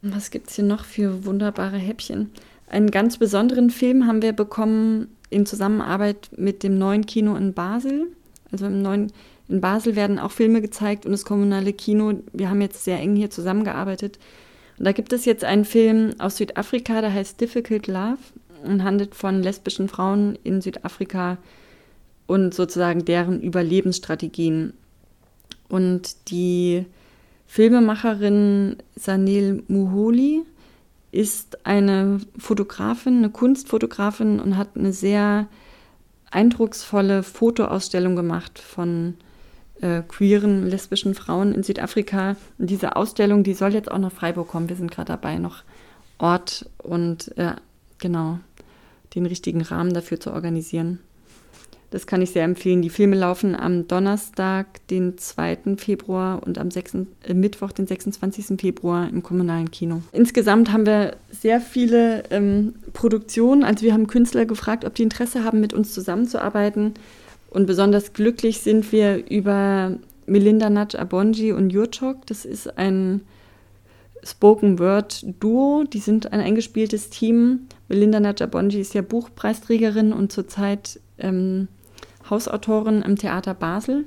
Was 0.02 0.32
gibt 0.32 0.50
es 0.50 0.56
hier 0.56 0.66
noch 0.66 0.84
für 0.84 1.26
wunderbare 1.26 1.78
Häppchen? 1.78 2.32
Einen 2.68 2.92
ganz 2.92 3.18
besonderen 3.18 3.70
Film 3.70 4.08
haben 4.08 4.22
wir 4.22 4.34
bekommen 4.34 5.08
in 5.30 5.46
Zusammenarbeit 5.46 6.30
mit 6.36 6.64
dem 6.64 6.78
neuen 6.78 7.06
Kino 7.06 7.36
in 7.36 7.54
Basel. 7.54 8.08
Also 8.52 8.66
im 8.66 8.82
neuen 8.82 9.12
in 9.50 9.62
Basel 9.62 9.96
werden 9.96 10.20
auch 10.20 10.32
Filme 10.32 10.62
gezeigt 10.62 11.06
und 11.06 11.12
das 11.12 11.26
kommunale 11.26 11.74
Kino, 11.74 12.14
wir 12.32 12.50
haben 12.50 12.62
jetzt 12.62 12.84
sehr 12.84 13.00
eng 13.00 13.16
hier 13.16 13.30
zusammengearbeitet. 13.30 14.18
Und 14.78 14.86
da 14.86 14.92
gibt 14.92 15.14
es 15.14 15.26
jetzt 15.26 15.44
einen 15.44 15.66
Film 15.66 16.16
aus 16.18 16.38
Südafrika, 16.38 17.02
der 17.02 17.14
heißt 17.14 17.40
Difficult 17.40 17.88
Love 17.88 18.18
und 18.64 18.84
handelt 18.84 19.16
von 19.16 19.42
lesbischen 19.42 19.88
Frauen 19.88 20.38
in 20.44 20.62
Südafrika 20.62 21.38
und 22.26 22.54
sozusagen 22.54 23.06
deren 23.06 23.42
Überlebensstrategien. 23.42 24.74
Und 25.70 26.30
die 26.30 26.86
Filmemacherin 27.48 28.78
Sanil 28.96 29.64
Muholi 29.68 30.44
ist 31.12 31.66
eine 31.66 32.20
Fotografin, 32.38 33.18
eine 33.18 33.30
Kunstfotografin 33.30 34.40
und 34.40 34.58
hat 34.58 34.70
eine 34.76 34.94
sehr 34.94 35.48
eindrucksvolle 36.32 37.22
Fotoausstellung 37.22 38.16
gemacht 38.16 38.58
von 38.58 39.16
äh, 39.82 40.02
queeren, 40.02 40.66
lesbischen 40.68 41.14
Frauen 41.14 41.54
in 41.54 41.62
Südafrika. 41.62 42.36
Und 42.58 42.70
diese 42.70 42.96
Ausstellung, 42.96 43.44
die 43.44 43.54
soll 43.54 43.74
jetzt 43.74 43.92
auch 43.92 44.00
nach 44.00 44.12
Freiburg 44.12 44.48
kommen. 44.48 44.70
Wir 44.70 44.76
sind 44.76 44.90
gerade 44.90 45.12
dabei, 45.12 45.38
noch 45.38 45.64
Ort 46.18 46.70
und 46.80 47.38
äh, 47.38 47.54
genau 48.00 48.40
den 49.16 49.26
richtigen 49.26 49.62
Rahmen 49.62 49.94
dafür 49.94 50.20
zu 50.20 50.32
organisieren. 50.32 51.00
Das 51.94 52.08
kann 52.08 52.24
ich 52.24 52.32
sehr 52.32 52.44
empfehlen. 52.44 52.82
Die 52.82 52.90
Filme 52.90 53.16
laufen 53.16 53.56
am 53.56 53.88
Donnerstag, 53.88 54.86
den 54.88 55.20
2. 55.20 55.78
Februar 55.78 56.42
und 56.44 56.58
am 56.58 56.72
6., 56.72 56.96
äh, 57.28 57.36
Mittwoch, 57.36 57.72
den 57.72 57.86
26. 57.86 58.60
Februar 58.60 59.08
im 59.08 59.22
kommunalen 59.22 59.70
Kino. 59.70 60.02
Insgesamt 60.12 60.72
haben 60.72 60.88
wir 60.88 61.18
sehr 61.30 61.62
viele 61.62 62.24
ähm, 62.32 62.74
Produktionen. 62.94 63.64
Also 63.64 63.86
wir 63.86 63.94
haben 63.94 64.08
Künstler 64.08 64.46
gefragt, 64.46 64.86
ob 64.86 64.96
die 64.96 65.04
Interesse 65.04 65.44
haben, 65.44 65.60
mit 65.60 65.72
uns 65.72 65.94
zusammenzuarbeiten. 65.94 66.96
Und 67.52 67.68
besonders 67.68 68.14
glücklich 68.14 68.62
sind 68.62 68.92
wir 68.92 69.30
über 69.30 69.96
Melinda 70.26 70.72
Natch 70.72 70.96
Abonji 70.96 71.52
und 71.52 71.70
Jurchok. 71.70 72.26
Das 72.26 72.44
ist 72.44 72.80
ein 72.80 73.22
Spoken 74.24 74.80
Word 74.80 75.26
Duo. 75.40 75.84
Die 75.84 76.00
sind 76.00 76.32
ein 76.32 76.40
eingespieltes 76.40 77.10
Team. 77.10 77.68
Melinda 77.88 78.20
Natch 78.20 78.42
Abonji 78.42 78.80
ist 78.80 78.94
ja 78.94 79.02
Buchpreisträgerin 79.02 80.14
und 80.14 80.32
zurzeit 80.32 81.00
ähm, 81.18 81.68
Hausautorin 82.30 83.02
im 83.02 83.18
Theater 83.18 83.54
Basel. 83.54 84.06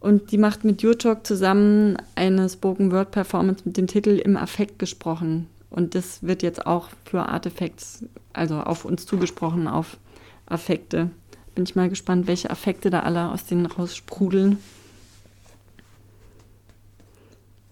Und 0.00 0.30
die 0.30 0.38
macht 0.38 0.64
mit 0.64 0.82
Jurchok 0.82 1.26
zusammen 1.26 1.96
eine 2.14 2.48
Spoken 2.48 2.92
Word 2.92 3.10
Performance 3.10 3.62
mit 3.64 3.76
dem 3.76 3.88
Titel 3.88 4.10
Im 4.10 4.36
Affekt 4.36 4.78
gesprochen. 4.78 5.48
Und 5.70 5.94
das 5.94 6.22
wird 6.22 6.42
jetzt 6.42 6.66
auch 6.66 6.88
für 7.04 7.28
Artefacts, 7.28 8.04
also 8.32 8.60
auf 8.60 8.84
uns 8.84 9.06
zugesprochen, 9.06 9.66
auf 9.66 9.98
Affekte. 10.46 11.10
Bin 11.54 11.64
ich 11.64 11.74
mal 11.74 11.88
gespannt, 11.88 12.26
welche 12.26 12.50
Affekte 12.50 12.90
da 12.90 13.00
alle 13.00 13.30
aus 13.30 13.44
denen 13.44 13.66
raussprudeln. 13.66 14.58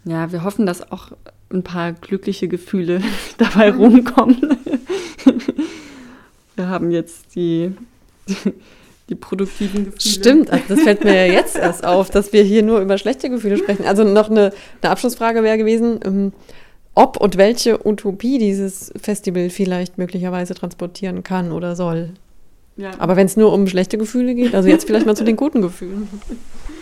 Ja, 0.07 0.31
wir 0.31 0.45
hoffen, 0.45 0.67
dass 0.67 0.93
auch 0.93 1.11
ein 1.53 1.65
paar 1.65 1.93
glückliche 1.93 2.47
Gefühle 2.49 3.03
dabei 3.39 3.73
rumkommen. 3.73 4.57
wir 6.57 6.69
haben 6.69 6.93
jetzt 6.93 7.35
die, 7.35 7.73
die 9.09 9.15
produktiven 9.17 9.87
Gefühle. 9.87 10.01
Stimmt, 10.01 10.51
also 10.51 10.65
das 10.69 10.81
fällt 10.81 11.03
mir 11.03 11.27
ja 11.27 11.33
jetzt 11.33 11.57
erst 11.57 11.85
auf, 11.85 12.09
dass 12.11 12.33
wir 12.33 12.45
hier 12.45 12.63
nur 12.63 12.81
über 12.81 12.99
schlechte 12.99 13.29
Gefühle 13.29 13.59
sprechen. 13.59 13.85
Also 13.85 14.05
noch 14.05 14.31
eine, 14.31 14.53
eine 14.81 14.91
Abschlussfrage 14.93 15.43
wäre 15.43 15.59
gewesen, 15.59 15.99
ähm, 16.05 16.33
ob 16.95 17.17
und 17.17 17.37
welche 17.37 17.85
Utopie 17.85 18.39
dieses 18.39 18.93
Festival 18.97 19.51
vielleicht 19.51 19.99
möglicherweise 19.99 20.55
transportieren 20.55 21.25
kann 21.25 21.51
oder 21.51 21.75
soll. 21.75 22.11
Ja. 22.77 22.93
Aber 22.99 23.17
wenn 23.17 23.27
es 23.27 23.37
nur 23.37 23.53
um 23.53 23.67
schlechte 23.67 23.99
Gefühle 23.99 24.37
geht, 24.37 24.55
also 24.55 24.69
jetzt 24.69 24.87
vielleicht 24.87 25.05
mal 25.05 25.17
zu 25.17 25.25
den 25.25 25.37
guten 25.37 25.63
Gefühlen. 25.63 26.09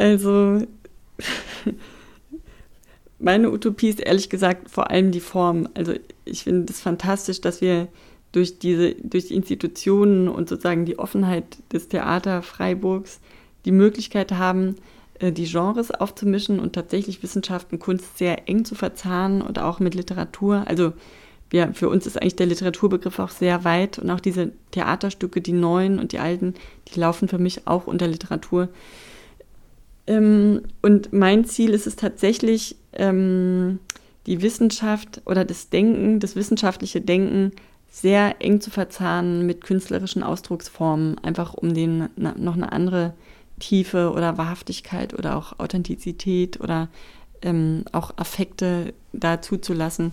Also, 0.00 0.66
meine 3.18 3.50
Utopie 3.50 3.90
ist 3.90 4.00
ehrlich 4.00 4.30
gesagt 4.30 4.70
vor 4.70 4.88
allem 4.88 5.10
die 5.10 5.20
Form. 5.20 5.68
Also, 5.74 5.92
ich 6.24 6.44
finde 6.44 6.72
es 6.72 6.80
fantastisch, 6.80 7.42
dass 7.42 7.60
wir 7.60 7.88
durch 8.32 8.58
diese, 8.58 8.94
durch 8.94 9.28
die 9.28 9.34
Institutionen 9.34 10.28
und 10.28 10.48
sozusagen 10.48 10.86
die 10.86 10.98
Offenheit 10.98 11.58
des 11.70 11.88
Theater 11.88 12.40
Freiburgs 12.40 13.20
die 13.66 13.72
Möglichkeit 13.72 14.32
haben, 14.32 14.76
äh, 15.18 15.32
die 15.32 15.44
Genres 15.44 15.90
aufzumischen 15.90 16.60
und 16.60 16.72
tatsächlich 16.72 17.22
Wissenschaft 17.22 17.70
und 17.70 17.80
Kunst 17.80 18.16
sehr 18.16 18.48
eng 18.48 18.64
zu 18.64 18.74
verzahnen 18.74 19.42
und 19.42 19.58
auch 19.58 19.80
mit 19.80 19.94
Literatur. 19.94 20.64
Also 20.66 20.94
ja, 21.52 21.74
für 21.74 21.90
uns 21.90 22.06
ist 22.06 22.16
eigentlich 22.16 22.36
der 22.36 22.46
Literaturbegriff 22.46 23.18
auch 23.18 23.28
sehr 23.28 23.64
weit 23.64 23.98
und 23.98 24.10
auch 24.10 24.20
diese 24.20 24.52
Theaterstücke, 24.70 25.42
die 25.42 25.52
neuen 25.52 25.98
und 25.98 26.12
die 26.12 26.20
alten, 26.20 26.54
die 26.88 26.98
laufen 26.98 27.28
für 27.28 27.38
mich 27.38 27.66
auch 27.66 27.86
unter 27.86 28.08
Literatur. 28.08 28.70
Ähm, 30.06 30.62
und 30.82 31.12
mein 31.12 31.44
Ziel 31.44 31.70
ist 31.70 31.86
es 31.86 31.96
tatsächlich, 31.96 32.76
ähm, 32.92 33.78
die 34.26 34.42
Wissenschaft 34.42 35.22
oder 35.26 35.44
das 35.44 35.70
Denken, 35.70 36.20
das 36.20 36.36
wissenschaftliche 36.36 37.00
Denken 37.00 37.52
sehr 37.90 38.36
eng 38.40 38.60
zu 38.60 38.70
verzahnen 38.70 39.46
mit 39.46 39.64
künstlerischen 39.64 40.22
Ausdrucksformen, 40.22 41.18
einfach 41.18 41.54
um 41.54 41.74
denen 41.74 42.08
noch 42.16 42.54
eine 42.54 42.70
andere 42.70 43.14
Tiefe 43.58 44.12
oder 44.12 44.38
Wahrhaftigkeit 44.38 45.18
oder 45.18 45.36
auch 45.36 45.58
Authentizität 45.58 46.60
oder 46.60 46.88
ähm, 47.42 47.84
auch 47.92 48.12
Affekte 48.16 48.92
da 49.12 49.42
zuzulassen. 49.42 50.12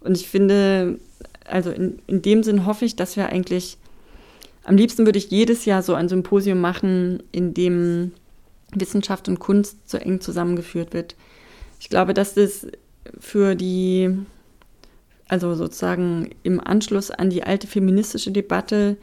Und 0.00 0.16
ich 0.16 0.28
finde, 0.28 0.98
also 1.44 1.70
in, 1.70 1.98
in 2.06 2.22
dem 2.22 2.42
Sinn 2.42 2.66
hoffe 2.66 2.84
ich, 2.84 2.96
dass 2.96 3.16
wir 3.16 3.28
eigentlich, 3.28 3.76
am 4.64 4.76
liebsten 4.76 5.04
würde 5.04 5.18
ich 5.18 5.30
jedes 5.30 5.64
Jahr 5.66 5.82
so 5.82 5.94
ein 5.94 6.08
Symposium 6.08 6.60
machen, 6.60 7.22
in 7.32 7.54
dem 7.54 8.12
Wissenschaft 8.80 9.28
und 9.28 9.38
Kunst 9.38 9.88
so 9.88 9.98
eng 9.98 10.20
zusammengeführt 10.20 10.92
wird. 10.92 11.16
Ich 11.80 11.88
glaube, 11.88 12.14
dass 12.14 12.34
das 12.34 12.66
für 13.18 13.54
die, 13.54 14.10
also 15.28 15.54
sozusagen 15.54 16.30
im 16.42 16.60
Anschluss 16.60 17.10
an 17.10 17.30
die 17.30 17.42
alte 17.42 17.66
feministische 17.66 18.30
Debatte 18.30 18.96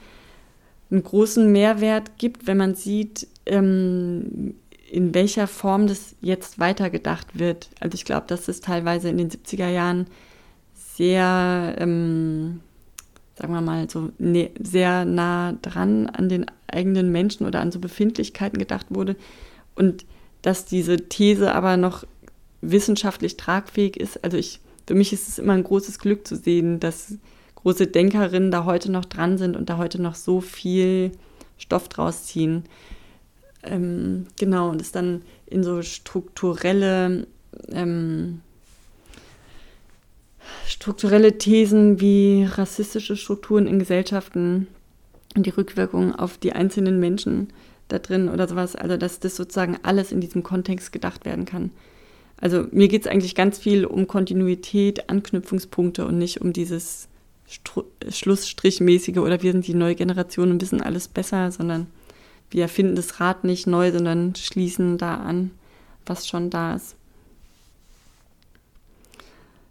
einen 0.90 1.04
großen 1.04 1.52
Mehrwert 1.52 2.18
gibt, 2.18 2.48
wenn 2.48 2.58
man 2.58 2.76
sieht, 2.76 3.28
ähm, 3.46 4.56
in 4.92 5.14
welcher 5.14 5.48
Form 5.48 5.88
das 5.88 6.16
jetzt 6.22 6.60
weitergedacht 6.60 7.40
wird. 7.40 7.70
Also 7.80 7.96
ich 7.96 8.04
glaube, 8.04 8.26
dass 8.28 8.46
das 8.46 8.60
teilweise 8.60 9.10
in 9.10 9.18
den 9.18 9.30
70er 9.30 9.70
Jahren 9.70 10.08
sehr, 10.74 11.76
ähm, 11.80 12.60
sagen 13.36 13.54
wir 13.54 13.62
mal, 13.62 13.90
so 13.90 14.10
ne, 14.18 14.52
sehr 14.60 15.06
nah 15.06 15.54
dran 15.62 16.08
an 16.08 16.28
den 16.28 16.46
eigenen 16.68 17.12
Menschen 17.12 17.48
oder 17.48 17.62
an 17.62 17.72
so 17.72 17.80
Befindlichkeiten 17.80 18.60
gedacht 18.60 18.88
wurde. 18.90 19.16
Und 19.76 20.06
dass 20.42 20.66
diese 20.66 20.98
These 20.98 21.54
aber 21.54 21.78
noch 21.78 22.06
wissenschaftlich 22.62 23.38
tragfähig 23.38 23.98
ist. 23.98 24.24
Also 24.24 24.38
ich, 24.38 24.60
für 24.88 24.96
mich 24.96 25.14
ist 25.14 25.28
es 25.28 25.40
immer 25.40 25.54
ein 25.54 25.64
großes 25.64 26.00
Glück 26.00 26.28
zu 26.28 26.36
sehen, 26.36 26.80
dass 26.80 27.16
große 27.56 27.88
Denkerinnen 27.88 28.52
da 28.52 28.66
heute 28.66 28.92
noch 28.92 29.06
dran 29.06 29.38
sind 29.38 29.56
und 29.56 29.70
da 29.70 29.78
heute 29.78 30.02
noch 30.02 30.16
so 30.16 30.42
viel 30.42 31.12
Stoff 31.58 31.90
draus 31.90 32.26
ziehen. 32.26 32.64
Ähm, 33.64 34.26
genau, 34.40 34.70
und 34.70 34.82
es 34.82 34.92
dann 34.92 35.22
in 35.46 35.64
so 35.64 35.84
strukturelle, 35.84 37.28
ähm, 37.70 38.42
strukturelle 40.66 41.38
Thesen 41.38 42.00
wie 42.00 42.48
rassistische 42.50 43.16
Strukturen 43.16 43.68
in 43.68 43.78
Gesellschaften 43.78 44.68
und 45.36 45.46
die 45.46 45.52
Rückwirkungen 45.52 46.16
auf 46.16 46.38
die 46.40 46.54
einzelnen 46.54 47.00
Menschen 47.00 47.54
da 47.92 48.00
drin 48.00 48.30
oder 48.30 48.48
sowas, 48.48 48.76
also 48.76 48.98
dass 48.98 49.20
das 49.20 49.36
sozusagen 49.36 49.78
alles 49.84 50.12
in 50.12 50.22
diesem 50.22 50.44
Kontext 50.44 50.92
gedacht 50.92 51.26
werden 51.26 51.46
kann. 51.46 51.72
Also 52.38 52.66
mir 52.72 52.88
geht 52.88 53.02
es 53.02 53.08
eigentlich 53.08 53.36
ganz 53.36 53.60
viel 53.60 53.86
um 53.86 54.08
Kontinuität, 54.08 55.10
Anknüpfungspunkte 55.10 56.06
und 56.06 56.18
nicht 56.18 56.42
um 56.42 56.54
dieses 56.54 57.08
Stru 57.48 57.84
Schlussstrichmäßige 58.10 59.18
oder 59.18 59.44
wir 59.44 59.52
sind 59.52 59.68
die 59.68 59.74
neue 59.74 59.96
Generation 59.96 60.52
und 60.52 60.62
wissen 60.62 60.82
alles 60.82 61.08
besser, 61.08 61.52
sondern 61.52 61.88
wir 62.50 62.64
erfinden 62.64 62.96
das 62.96 63.20
Rad 63.20 63.44
nicht 63.44 63.68
neu, 63.68 63.92
sondern 63.92 64.36
schließen 64.36 64.98
da 64.98 65.16
an, 65.16 65.52
was 66.06 66.28
schon 66.28 66.50
da 66.50 66.76
ist. 66.76 66.96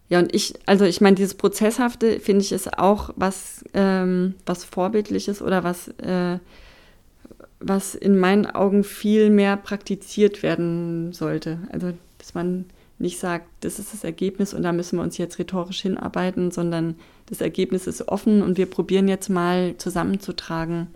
Ja, 0.09 0.19
und 0.19 0.35
ich, 0.35 0.55
also 0.65 0.83
ich 0.83 0.99
meine, 0.99 1.15
dieses 1.15 1.35
Prozesshafte 1.35 2.19
finde 2.19 2.41
ich 2.41 2.51
ist 2.51 2.77
auch 2.77 3.11
was, 3.15 3.63
ähm, 3.73 4.35
was 4.45 4.65
Vorbildliches 4.65 5.41
oder 5.41 5.63
was, 5.63 5.87
äh, 5.99 6.37
was 7.61 7.95
in 7.95 8.17
meinen 8.17 8.45
Augen 8.45 8.83
viel 8.83 9.29
mehr 9.29 9.57
praktiziert 9.57 10.43
werden 10.43 11.13
sollte. 11.13 11.59
Also, 11.71 11.93
dass 12.17 12.33
man 12.33 12.65
nicht 13.01 13.19
sagt, 13.19 13.47
das 13.61 13.79
ist 13.79 13.93
das 13.93 14.03
Ergebnis 14.03 14.53
und 14.53 14.63
da 14.63 14.71
müssen 14.71 14.97
wir 14.97 15.03
uns 15.03 15.17
jetzt 15.17 15.39
rhetorisch 15.39 15.81
hinarbeiten, 15.81 16.51
sondern 16.51 16.95
das 17.27 17.41
Ergebnis 17.41 17.87
ist 17.87 18.07
offen 18.07 18.41
und 18.43 18.57
wir 18.57 18.67
probieren 18.67 19.07
jetzt 19.07 19.29
mal 19.29 19.75
zusammenzutragen, 19.77 20.87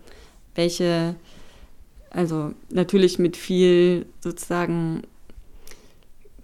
welche, 0.54 1.16
also 2.10 2.52
natürlich 2.70 3.18
mit 3.18 3.36
viel 3.36 4.06
sozusagen 4.20 5.02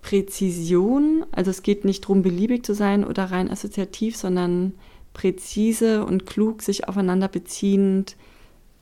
Präzision, 0.02 1.24
also 1.30 1.50
es 1.50 1.62
geht 1.62 1.84
nicht 1.84 2.04
darum, 2.04 2.22
beliebig 2.22 2.66
zu 2.66 2.74
sein 2.74 3.04
oder 3.04 3.26
rein 3.26 3.48
assoziativ, 3.48 4.16
sondern 4.16 4.74
präzise 5.14 6.04
und 6.04 6.26
klug 6.26 6.62
sich 6.62 6.88
aufeinander 6.88 7.28
beziehend 7.28 8.16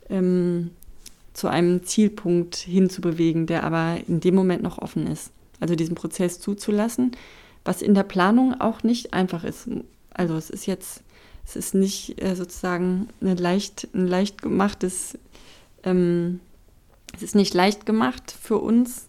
ähm, 0.09 0.71
zu 1.33 1.49
einem 1.49 1.85
Zielpunkt 1.85 2.57
hinzubewegen, 2.57 3.47
der 3.47 3.65
aber 3.65 3.99
in 4.07 4.21
dem 4.21 4.35
Moment 4.35 4.63
noch 4.63 4.79
offen 4.79 5.07
ist. 5.07 5.31
Also 5.61 5.75
diesen 5.75 5.95
Prozess 5.95 6.41
zuzulassen, 6.41 7.13
was 7.65 7.83
in 7.83 7.95
der 7.95 8.03
Planung 8.03 8.61
auch 8.61 8.83
nicht 8.83 9.13
einfach 9.13 9.45
ist. 9.45 9.69
Also 10.13 10.35
es 10.37 10.51
ist 10.51 10.67
jetzt, 10.67 11.03
es 11.47 11.57
ist 11.57 11.75
nicht 11.75 12.21
äh, 12.23 12.35
sozusagen 12.35 13.09
eine 13.21 13.35
leicht, 13.35 13.89
ein 13.95 14.07
leicht 14.07 14.43
gemachtes, 14.43 15.19
ähm, 15.85 16.41
es 17.15 17.23
ist 17.23 17.35
nicht 17.35 17.55
leicht 17.55 17.87
gemacht 17.87 18.35
für 18.41 18.59
uns, 18.59 19.07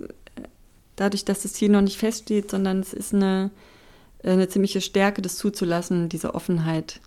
dadurch, 0.96 1.26
dass 1.26 1.42
das 1.44 1.54
Ziel 1.54 1.70
noch 1.70 1.82
nicht 1.82 1.98
feststeht, 1.98 2.52
sondern 2.52 2.80
es 2.80 2.94
ist 2.94 3.14
eine, 3.14 3.52
eine 4.24 4.48
ziemliche 4.48 4.82
Stärke, 4.82 5.22
das 5.22 5.38
zuzulassen, 5.38 6.10
diese 6.10 6.36
Offenheit, 6.36 7.00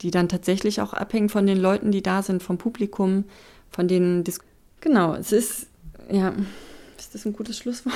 die 0.00 0.10
dann 0.10 0.28
tatsächlich 0.28 0.80
auch 0.80 0.92
abhängt 0.92 1.30
von 1.30 1.46
den 1.46 1.58
Leuten, 1.58 1.92
die 1.92 2.02
da 2.02 2.22
sind, 2.22 2.42
vom 2.42 2.58
Publikum, 2.58 3.24
von 3.70 3.88
den 3.88 4.24
Dis 4.24 4.40
Genau, 4.82 5.14
es 5.14 5.30
ist, 5.30 5.66
ja, 6.10 6.32
ist 6.98 7.14
das 7.14 7.24
ein 7.24 7.32
gutes 7.32 7.56
Schlusswort? 7.58 7.94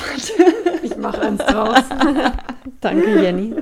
Ich 0.85 0.97
mache 0.97 1.21
eins 1.21 1.45
draus. 1.45 1.83
Danke, 2.81 3.21
Jenny. 3.23 3.55